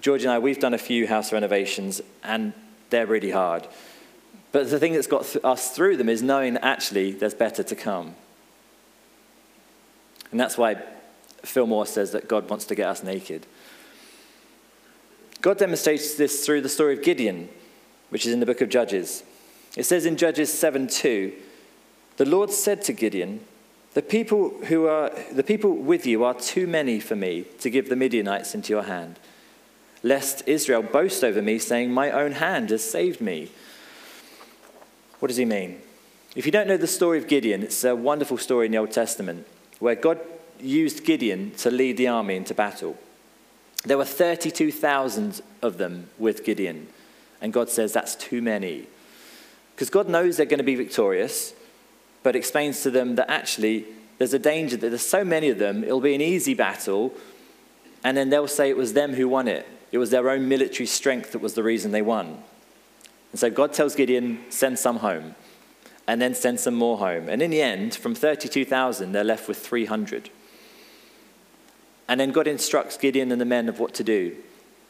George 0.00 0.22
and 0.22 0.32
I, 0.32 0.38
we've 0.38 0.60
done 0.60 0.74
a 0.74 0.78
few 0.78 1.06
house 1.06 1.32
renovations, 1.32 2.00
and 2.22 2.52
they're 2.90 3.06
really 3.06 3.30
hard. 3.30 3.66
But 4.52 4.70
the 4.70 4.78
thing 4.78 4.92
that's 4.94 5.06
got 5.06 5.24
th- 5.24 5.44
us 5.44 5.74
through 5.74 5.96
them 5.96 6.08
is 6.08 6.22
knowing 6.22 6.54
that 6.54 6.64
actually 6.64 7.12
there's 7.12 7.34
better 7.34 7.62
to 7.62 7.76
come. 7.76 8.14
And 10.30 10.38
that's 10.38 10.56
why 10.56 10.82
Phil 11.42 11.66
Moore 11.66 11.86
says 11.86 12.12
that 12.12 12.28
God 12.28 12.48
wants 12.48 12.64
to 12.66 12.74
get 12.74 12.88
us 12.88 13.02
naked. 13.02 13.46
God 15.40 15.58
demonstrates 15.58 16.14
this 16.14 16.44
through 16.44 16.62
the 16.62 16.68
story 16.68 16.94
of 16.94 17.02
Gideon, 17.02 17.48
which 18.10 18.26
is 18.26 18.32
in 18.32 18.40
the 18.40 18.46
book 18.46 18.60
of 18.60 18.68
Judges. 18.68 19.22
It 19.76 19.84
says 19.84 20.06
in 20.06 20.16
Judges 20.16 20.52
7 20.52 20.88
2, 20.88 21.32
the 22.16 22.24
Lord 22.24 22.50
said 22.50 22.82
to 22.82 22.92
Gideon, 22.92 23.40
the 23.94 24.02
people, 24.02 24.50
who 24.64 24.86
are, 24.86 25.10
the 25.32 25.42
people 25.42 25.74
with 25.74 26.06
you 26.06 26.24
are 26.24 26.34
too 26.34 26.66
many 26.66 27.00
for 27.00 27.16
me 27.16 27.44
to 27.60 27.70
give 27.70 27.88
the 27.88 27.96
Midianites 27.96 28.54
into 28.54 28.72
your 28.72 28.82
hand, 28.82 29.18
lest 30.02 30.46
Israel 30.46 30.82
boast 30.82 31.24
over 31.24 31.42
me, 31.42 31.58
saying, 31.58 31.92
My 31.92 32.10
own 32.10 32.32
hand 32.32 32.70
has 32.70 32.88
saved 32.88 33.20
me. 33.20 33.50
What 35.18 35.28
does 35.28 35.36
he 35.36 35.44
mean? 35.44 35.80
If 36.36 36.46
you 36.46 36.52
don't 36.52 36.68
know 36.68 36.76
the 36.76 36.86
story 36.86 37.18
of 37.18 37.26
Gideon, 37.26 37.62
it's 37.62 37.82
a 37.84 37.96
wonderful 37.96 38.38
story 38.38 38.66
in 38.66 38.72
the 38.72 38.78
Old 38.78 38.92
Testament 38.92 39.46
where 39.80 39.94
God 39.94 40.20
used 40.60 41.04
Gideon 41.04 41.52
to 41.58 41.70
lead 41.70 41.96
the 41.96 42.08
army 42.08 42.36
into 42.36 42.54
battle. 42.54 42.96
There 43.84 43.98
were 43.98 44.04
32,000 44.04 45.40
of 45.62 45.78
them 45.78 46.08
with 46.18 46.44
Gideon, 46.44 46.88
and 47.40 47.52
God 47.52 47.68
says 47.68 47.92
that's 47.92 48.14
too 48.14 48.42
many. 48.42 48.86
Because 49.74 49.90
God 49.90 50.08
knows 50.08 50.36
they're 50.36 50.46
going 50.46 50.58
to 50.58 50.64
be 50.64 50.74
victorious, 50.74 51.54
but 52.22 52.34
explains 52.34 52.82
to 52.82 52.90
them 52.90 53.14
that 53.14 53.30
actually 53.30 53.86
there's 54.18 54.34
a 54.34 54.38
danger 54.38 54.76
that 54.76 54.88
there's 54.88 55.06
so 55.06 55.24
many 55.24 55.48
of 55.48 55.58
them, 55.58 55.84
it'll 55.84 56.00
be 56.00 56.14
an 56.14 56.20
easy 56.20 56.54
battle, 56.54 57.14
and 58.02 58.16
then 58.16 58.30
they'll 58.30 58.48
say 58.48 58.68
it 58.68 58.76
was 58.76 58.92
them 58.92 59.14
who 59.14 59.28
won 59.28 59.46
it. 59.46 59.66
It 59.90 59.98
was 59.98 60.10
their 60.10 60.28
own 60.30 60.48
military 60.48 60.86
strength 60.86 61.32
that 61.32 61.40
was 61.40 61.54
the 61.54 61.62
reason 61.62 61.92
they 61.92 62.02
won. 62.02 62.42
And 63.32 63.40
so 63.40 63.50
God 63.50 63.72
tells 63.72 63.94
Gideon, 63.94 64.44
send 64.48 64.78
some 64.78 64.98
home, 64.98 65.34
and 66.06 66.20
then 66.20 66.34
send 66.34 66.60
some 66.60 66.74
more 66.74 66.98
home. 66.98 67.28
And 67.28 67.42
in 67.42 67.50
the 67.50 67.62
end, 67.62 67.94
from 67.94 68.14
32,000, 68.14 69.12
they're 69.12 69.24
left 69.24 69.48
with 69.48 69.58
300. 69.58 70.30
And 72.08 72.18
then 72.18 72.32
God 72.32 72.46
instructs 72.46 72.96
Gideon 72.96 73.30
and 73.30 73.40
the 73.40 73.44
men 73.44 73.68
of 73.68 73.78
what 73.78 73.94
to 73.94 74.04
do. 74.04 74.36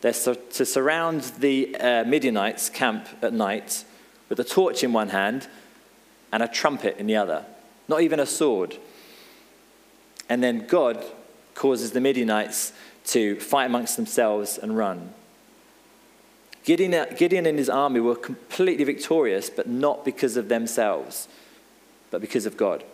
They're 0.00 0.12
to 0.12 0.64
surround 0.64 1.22
the 1.38 1.74
uh, 1.76 2.04
Midianites' 2.04 2.70
camp 2.70 3.08
at 3.20 3.32
night 3.32 3.84
with 4.28 4.38
a 4.38 4.44
torch 4.44 4.84
in 4.84 4.92
one 4.92 5.08
hand 5.08 5.48
and 6.32 6.42
a 6.42 6.48
trumpet 6.48 6.96
in 6.98 7.06
the 7.06 7.16
other, 7.16 7.44
not 7.88 8.02
even 8.02 8.20
a 8.20 8.26
sword. 8.26 8.76
And 10.28 10.42
then 10.42 10.66
God 10.66 11.04
causes 11.54 11.90
the 11.90 12.00
Midianites 12.00 12.72
to 13.09 13.38
fight 13.40 13.66
amongst 13.66 13.97
themselves 13.97 14.59
and 14.59 14.77
run. 14.77 15.12
Gideon, 16.64 17.47
and 17.47 17.59
his 17.59 17.71
army 17.71 18.01
were 18.01 18.14
completely 18.14 18.85
victorious, 18.85 19.49
but 19.49 19.66
not 19.66 20.05
because 20.05 20.37
of 20.37 20.49
themselves, 20.49 21.29
but 22.11 22.21
because 22.21 22.44
of 22.44 22.59
God. 22.59 22.85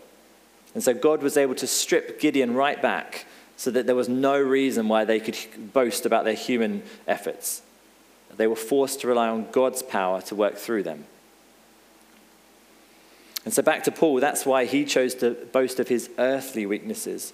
And 0.74 0.83
so 0.83 0.94
God 0.94 1.22
was 1.22 1.37
able 1.37 1.57
to 1.57 1.66
strip 1.66 2.20
Gideon 2.20 2.55
right 2.55 2.81
back 2.81 3.27
so 3.57 3.70
that 3.72 3.87
there 3.87 3.94
was 3.94 4.09
no 4.09 4.40
reason 4.40 4.88
why 4.88 5.05
they 5.05 5.18
could 5.18 5.37
boast 5.72 6.07
about 6.07 6.24
their 6.24 6.35
human 6.35 6.83
efforts. 7.07 7.62
They 8.37 8.46
were 8.46 8.57
forced 8.57 9.00
to 9.00 9.09
rely 9.09 9.29
on 9.29 9.50
God's 9.53 9.83
power 9.83 10.20
to 10.22 10.35
work 10.35 10.57
through 10.57 10.83
them. 10.85 11.05
And 13.44 13.53
so, 13.53 13.62
back 13.62 13.85
to 13.85 13.92
Paul, 13.92 14.20
that's 14.20 14.46
why 14.46 14.64
he 14.64 14.85
chose 14.85 15.14
to 15.16 15.33
boast 15.53 15.79
of 15.79 15.88
his 15.88 16.11
earthly 16.18 16.66
weaknesses, 16.66 17.33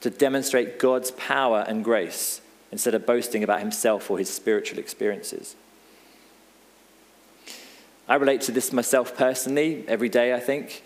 to 0.00 0.10
demonstrate 0.10 0.78
God's 0.78 1.10
power 1.12 1.64
and 1.68 1.84
grace, 1.84 2.40
instead 2.72 2.94
of 2.94 3.06
boasting 3.06 3.42
about 3.42 3.60
himself 3.60 4.10
or 4.10 4.18
his 4.18 4.30
spiritual 4.30 4.78
experiences. 4.78 5.56
I 8.08 8.16
relate 8.16 8.40
to 8.42 8.52
this 8.52 8.72
myself 8.72 9.16
personally 9.16 9.84
every 9.86 10.08
day, 10.08 10.34
I 10.34 10.40
think 10.40 10.82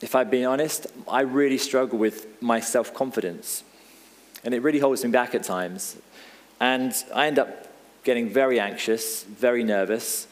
if 0.00 0.14
I've 0.14 0.30
been 0.30 0.46
honest, 0.46 0.86
I 1.08 1.22
really 1.22 1.58
struggle 1.58 1.98
with 1.98 2.26
my 2.42 2.60
self 2.60 2.94
confidence. 2.94 3.64
And 4.44 4.54
it 4.54 4.62
really 4.62 4.78
holds 4.78 5.04
me 5.04 5.10
back 5.10 5.34
at 5.34 5.42
times. 5.42 5.96
And 6.58 6.94
I 7.14 7.26
end 7.26 7.38
up 7.38 7.68
getting 8.04 8.28
very 8.30 8.58
anxious, 8.58 9.24
very 9.24 9.62
nervous. 9.62 10.26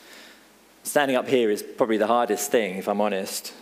standing 0.82 1.16
up 1.16 1.28
here 1.28 1.50
is 1.50 1.62
probably 1.62 1.98
the 1.98 2.06
hardest 2.06 2.50
thing, 2.50 2.76
if 2.76 2.88
I'm 2.88 3.00
honest. 3.00 3.52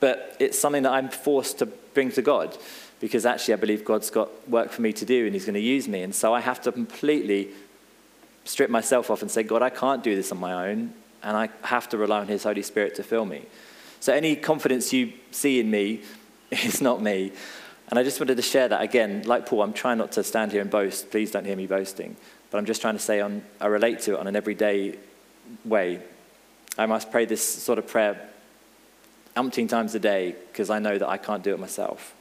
But 0.00 0.36
it's 0.38 0.58
something 0.58 0.82
that 0.82 0.92
I'm 0.92 1.08
forced 1.08 1.58
to 1.60 1.66
bring 1.66 2.12
to 2.12 2.22
God 2.22 2.56
because 3.00 3.26
actually 3.26 3.54
I 3.54 3.56
believe 3.56 3.84
God's 3.84 4.10
got 4.10 4.48
work 4.48 4.70
for 4.70 4.82
me 4.82 4.92
to 4.92 5.04
do 5.04 5.24
and 5.24 5.34
He's 5.34 5.44
going 5.44 5.54
to 5.54 5.60
use 5.60 5.88
me. 5.88 6.02
And 6.02 6.14
so 6.14 6.32
I 6.34 6.40
have 6.40 6.60
to 6.62 6.72
completely 6.72 7.48
strip 8.44 8.70
myself 8.70 9.10
off 9.10 9.22
and 9.22 9.30
say, 9.30 9.42
God, 9.42 9.62
I 9.62 9.70
can't 9.70 10.04
do 10.04 10.14
this 10.14 10.30
on 10.30 10.38
my 10.38 10.68
own. 10.68 10.92
And 11.22 11.36
I 11.36 11.48
have 11.62 11.88
to 11.90 11.98
rely 11.98 12.20
on 12.20 12.28
His 12.28 12.44
Holy 12.44 12.62
Spirit 12.62 12.94
to 12.96 13.02
fill 13.02 13.24
me. 13.24 13.46
So 14.00 14.12
any 14.12 14.36
confidence 14.36 14.92
you 14.92 15.12
see 15.30 15.60
in 15.60 15.70
me 15.70 16.02
is 16.50 16.80
not 16.80 17.02
me. 17.02 17.32
And 17.88 17.98
I 17.98 18.04
just 18.04 18.20
wanted 18.20 18.36
to 18.36 18.42
share 18.42 18.68
that 18.68 18.82
again. 18.82 19.22
Like 19.26 19.46
Paul, 19.46 19.62
I'm 19.62 19.72
trying 19.72 19.98
not 19.98 20.12
to 20.12 20.22
stand 20.22 20.52
here 20.52 20.60
and 20.60 20.70
boast. 20.70 21.10
Please 21.10 21.30
don't 21.30 21.44
hear 21.44 21.56
me 21.56 21.66
boasting. 21.66 22.16
But 22.50 22.58
I'm 22.58 22.66
just 22.66 22.80
trying 22.80 22.94
to 22.94 23.00
say 23.00 23.20
on, 23.20 23.42
I 23.60 23.66
relate 23.66 24.00
to 24.00 24.14
it 24.14 24.20
on 24.20 24.26
an 24.26 24.36
everyday 24.36 24.96
way. 25.64 26.00
I 26.78 26.86
must 26.86 27.10
pray 27.10 27.24
this 27.24 27.46
sort 27.46 27.78
of 27.78 27.86
prayer 27.86 28.28
umpteen 29.36 29.68
times 29.68 29.94
a 29.94 29.98
day 29.98 30.34
because 30.50 30.70
I 30.70 30.78
know 30.78 30.96
that 30.96 31.08
I 31.08 31.16
can't 31.16 31.42
do 31.42 31.52
it 31.52 31.60
myself. 31.60 32.14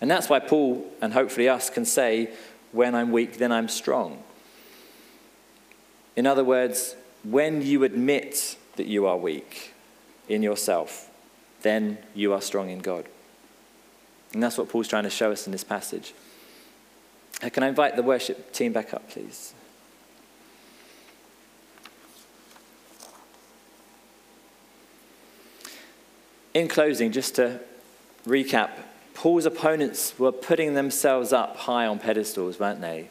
And 0.00 0.10
that's 0.10 0.28
why 0.28 0.38
Paul, 0.38 0.86
and 1.02 1.12
hopefully 1.12 1.48
us, 1.48 1.68
can 1.68 1.84
say, 1.84 2.30
When 2.72 2.94
I'm 2.94 3.12
weak, 3.12 3.38
then 3.38 3.52
I'm 3.52 3.68
strong. 3.68 4.22
In 6.16 6.26
other 6.26 6.44
words, 6.44 6.96
when 7.22 7.62
you 7.62 7.84
admit 7.84 8.56
that 8.76 8.86
you 8.86 9.06
are 9.06 9.16
weak 9.16 9.74
in 10.28 10.42
yourself, 10.42 11.10
then 11.62 11.98
you 12.14 12.32
are 12.32 12.40
strong 12.40 12.70
in 12.70 12.78
God. 12.78 13.06
And 14.32 14.42
that's 14.42 14.56
what 14.56 14.68
Paul's 14.68 14.88
trying 14.88 15.04
to 15.04 15.10
show 15.10 15.32
us 15.32 15.46
in 15.46 15.52
this 15.52 15.64
passage. 15.64 16.14
Uh, 17.42 17.50
can 17.50 17.62
I 17.62 17.68
invite 17.68 17.96
the 17.96 18.02
worship 18.02 18.52
team 18.52 18.72
back 18.72 18.94
up, 18.94 19.08
please? 19.10 19.54
In 26.52 26.68
closing, 26.68 27.12
just 27.12 27.36
to 27.36 27.60
recap, 28.26 28.70
Paul's 29.20 29.44
opponents 29.44 30.18
were 30.18 30.32
putting 30.32 30.72
themselves 30.72 31.30
up 31.30 31.54
high 31.54 31.84
on 31.84 31.98
pedestals, 31.98 32.58
weren't 32.58 32.80
they? 32.80 33.10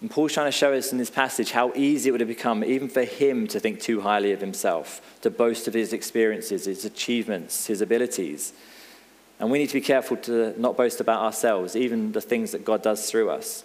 And 0.00 0.08
Paul's 0.08 0.34
trying 0.34 0.46
to 0.46 0.52
show 0.52 0.72
us 0.72 0.92
in 0.92 0.98
this 0.98 1.10
passage 1.10 1.50
how 1.50 1.72
easy 1.74 2.08
it 2.08 2.12
would 2.12 2.20
have 2.20 2.28
become, 2.28 2.62
even 2.62 2.88
for 2.88 3.02
him, 3.02 3.48
to 3.48 3.58
think 3.58 3.80
too 3.80 4.02
highly 4.02 4.30
of 4.30 4.40
himself, 4.40 5.18
to 5.22 5.30
boast 5.30 5.66
of 5.66 5.74
his 5.74 5.92
experiences, 5.92 6.66
his 6.66 6.84
achievements, 6.84 7.66
his 7.66 7.80
abilities. 7.80 8.52
And 9.40 9.50
we 9.50 9.58
need 9.58 9.66
to 9.66 9.74
be 9.74 9.80
careful 9.80 10.16
to 10.18 10.54
not 10.56 10.76
boast 10.76 11.00
about 11.00 11.22
ourselves, 11.22 11.74
even 11.74 12.12
the 12.12 12.20
things 12.20 12.52
that 12.52 12.64
God 12.64 12.84
does 12.84 13.10
through 13.10 13.30
us. 13.30 13.64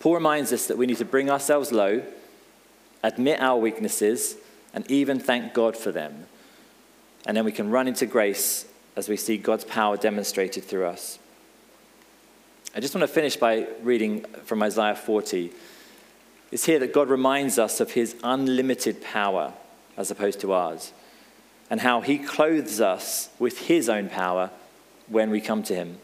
Paul 0.00 0.16
reminds 0.16 0.52
us 0.52 0.66
that 0.66 0.76
we 0.76 0.84
need 0.84 0.98
to 0.98 1.06
bring 1.06 1.30
ourselves 1.30 1.72
low, 1.72 2.02
admit 3.02 3.40
our 3.40 3.56
weaknesses, 3.56 4.36
and 4.74 4.84
even 4.90 5.18
thank 5.18 5.54
God 5.54 5.78
for 5.78 5.92
them. 5.92 6.26
And 7.24 7.34
then 7.34 7.46
we 7.46 7.52
can 7.52 7.70
run 7.70 7.88
into 7.88 8.04
grace 8.04 8.66
as 8.98 9.08
we 9.08 9.16
see 9.16 9.38
God's 9.38 9.62
power 9.62 9.96
demonstrated 9.96 10.64
through 10.64 10.86
us. 10.86 11.20
I 12.74 12.80
just 12.80 12.96
want 12.96 13.02
to 13.02 13.14
finish 13.14 13.36
by 13.36 13.68
reading 13.80 14.24
from 14.44 14.60
Isaiah 14.60 14.96
40. 14.96 15.52
It's 16.50 16.64
here 16.64 16.80
that 16.80 16.92
God 16.92 17.08
reminds 17.08 17.60
us 17.60 17.78
of 17.78 17.92
his 17.92 18.16
unlimited 18.24 19.00
power 19.00 19.52
as 19.96 20.10
opposed 20.10 20.40
to 20.40 20.52
ours, 20.52 20.92
and 21.70 21.80
how 21.80 22.00
he 22.00 22.18
clothes 22.18 22.80
us 22.80 23.28
with 23.38 23.68
his 23.68 23.88
own 23.88 24.08
power 24.08 24.50
when 25.06 25.30
we 25.30 25.40
come 25.40 25.62
to 25.62 25.76
him. 25.76 25.98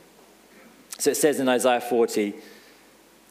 So 0.98 1.10
it 1.10 1.16
says 1.16 1.40
in 1.40 1.48
Isaiah 1.48 1.80
40 1.80 2.32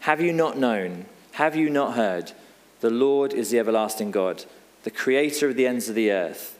Have 0.01 0.19
you 0.19 0.33
not 0.33 0.57
known? 0.57 1.05
Have 1.33 1.55
you 1.55 1.69
not 1.69 1.93
heard? 1.93 2.33
The 2.81 2.89
Lord 2.89 3.31
is 3.31 3.51
the 3.51 3.59
everlasting 3.59 4.11
God 4.11 4.43
the 4.83 4.91
creator 4.91 5.47
of 5.47 5.55
the 5.55 5.65
ends 5.65 5.87
of 5.87 5.95
the 5.95 6.11
earth. 6.11 6.59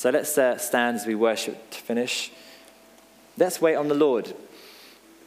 So 0.00 0.08
let's 0.08 0.38
uh, 0.38 0.56
stand 0.56 0.96
as 0.96 1.04
we 1.04 1.14
worship 1.14 1.72
to 1.72 1.78
finish. 1.78 2.32
Let's 3.36 3.60
wait 3.60 3.74
on 3.74 3.88
the 3.88 3.94
Lord. 3.94 4.32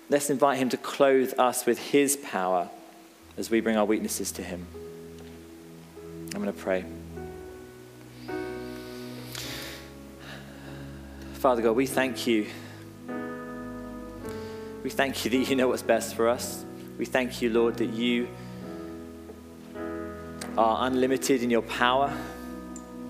Let's 0.09 0.31
invite 0.31 0.57
Him 0.57 0.69
to 0.69 0.77
clothe 0.77 1.35
us 1.37 1.67
with 1.67 1.77
His 1.77 2.17
power 2.17 2.71
as 3.37 3.51
we 3.51 3.61
bring 3.61 3.77
our 3.77 3.85
weaknesses 3.85 4.31
to 4.31 4.41
Him. 4.41 4.65
I'm 6.33 6.41
going 6.41 6.51
to 6.51 6.59
pray. 6.59 6.85
Father 11.33 11.61
God, 11.61 11.75
we 11.75 11.85
thank 11.85 12.25
you. 12.25 12.47
We 14.83 14.89
thank 14.89 15.23
you 15.23 15.29
that 15.29 15.51
you 15.51 15.55
know 15.55 15.67
what's 15.67 15.83
best 15.83 16.15
for 16.15 16.27
us. 16.27 16.65
We 16.97 17.05
thank 17.05 17.43
you, 17.43 17.51
Lord, 17.51 17.77
that 17.77 17.91
you 17.93 18.27
are 20.57 20.87
unlimited 20.87 21.43
in 21.43 21.51
your 21.51 21.61
power. 21.61 22.11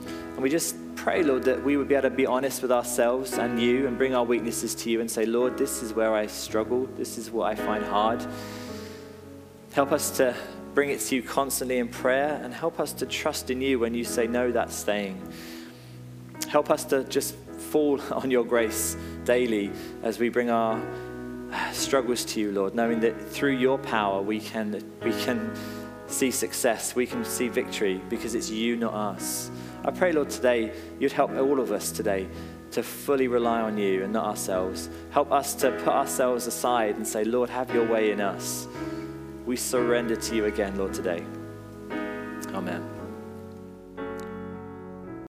And 0.05 0.39
we 0.39 0.49
just 0.49 0.75
pray, 1.03 1.21
Lord, 1.21 1.43
that 1.43 1.61
we 1.61 1.75
would 1.75 1.89
be 1.89 1.95
able 1.95 2.09
to 2.09 2.15
be 2.15 2.25
honest 2.25 2.61
with 2.61 2.71
ourselves 2.71 3.33
and 3.33 3.61
you 3.61 3.87
and 3.87 3.97
bring 3.97 4.15
our 4.15 4.23
weaknesses 4.23 4.73
to 4.75 4.89
you 4.89 5.01
and 5.01 5.11
say, 5.11 5.25
Lord, 5.25 5.57
this 5.57 5.83
is 5.83 5.93
where 5.93 6.13
I 6.15 6.27
struggle. 6.27 6.85
This 6.95 7.17
is 7.17 7.29
what 7.29 7.51
I 7.51 7.55
find 7.55 7.83
hard. 7.83 8.25
Help 9.73 9.91
us 9.91 10.11
to 10.11 10.33
bring 10.73 10.91
it 10.91 11.01
to 11.01 11.15
you 11.15 11.21
constantly 11.21 11.79
in 11.79 11.89
prayer 11.89 12.39
and 12.41 12.53
help 12.53 12.79
us 12.79 12.93
to 12.93 13.05
trust 13.05 13.49
in 13.49 13.59
you 13.59 13.79
when 13.79 13.93
you 13.93 14.05
say, 14.05 14.27
No, 14.27 14.49
that's 14.49 14.73
staying. 14.73 15.21
Help 16.47 16.71
us 16.71 16.85
to 16.85 17.03
just 17.03 17.35
fall 17.35 17.99
on 18.13 18.31
your 18.31 18.45
grace 18.45 18.95
daily 19.25 19.71
as 20.03 20.19
we 20.19 20.29
bring 20.29 20.49
our 20.49 20.81
uh, 21.51 21.71
struggles 21.73 22.23
to 22.23 22.39
you, 22.39 22.53
Lord, 22.53 22.75
knowing 22.75 23.01
that 23.01 23.29
through 23.29 23.57
your 23.57 23.77
power 23.77 24.21
we 24.21 24.39
can, 24.39 24.81
we 25.03 25.11
can 25.23 25.53
see 26.07 26.31
success, 26.31 26.95
we 26.95 27.05
can 27.05 27.25
see 27.25 27.49
victory 27.49 27.99
because 28.07 28.35
it's 28.35 28.49
you, 28.49 28.77
not 28.77 28.93
us. 28.93 29.51
I 29.85 29.91
pray, 29.91 30.11
Lord, 30.11 30.29
today 30.29 30.73
you'd 30.99 31.11
help 31.11 31.31
all 31.31 31.59
of 31.59 31.71
us 31.71 31.91
today 31.91 32.27
to 32.71 32.81
fully 32.81 33.27
rely 33.27 33.61
on 33.61 33.77
you 33.77 34.03
and 34.03 34.13
not 34.13 34.25
ourselves. 34.25 34.89
Help 35.11 35.31
us 35.31 35.53
to 35.55 35.71
put 35.71 35.89
ourselves 35.93 36.47
aside 36.47 36.95
and 36.95 37.07
say, 37.07 37.23
Lord, 37.23 37.49
have 37.49 37.73
your 37.73 37.87
way 37.87 38.11
in 38.11 38.21
us. 38.21 38.67
We 39.45 39.55
surrender 39.55 40.15
to 40.15 40.35
you 40.35 40.45
again, 40.45 40.77
Lord, 40.77 40.93
today. 40.93 41.23
Amen. 42.53 42.92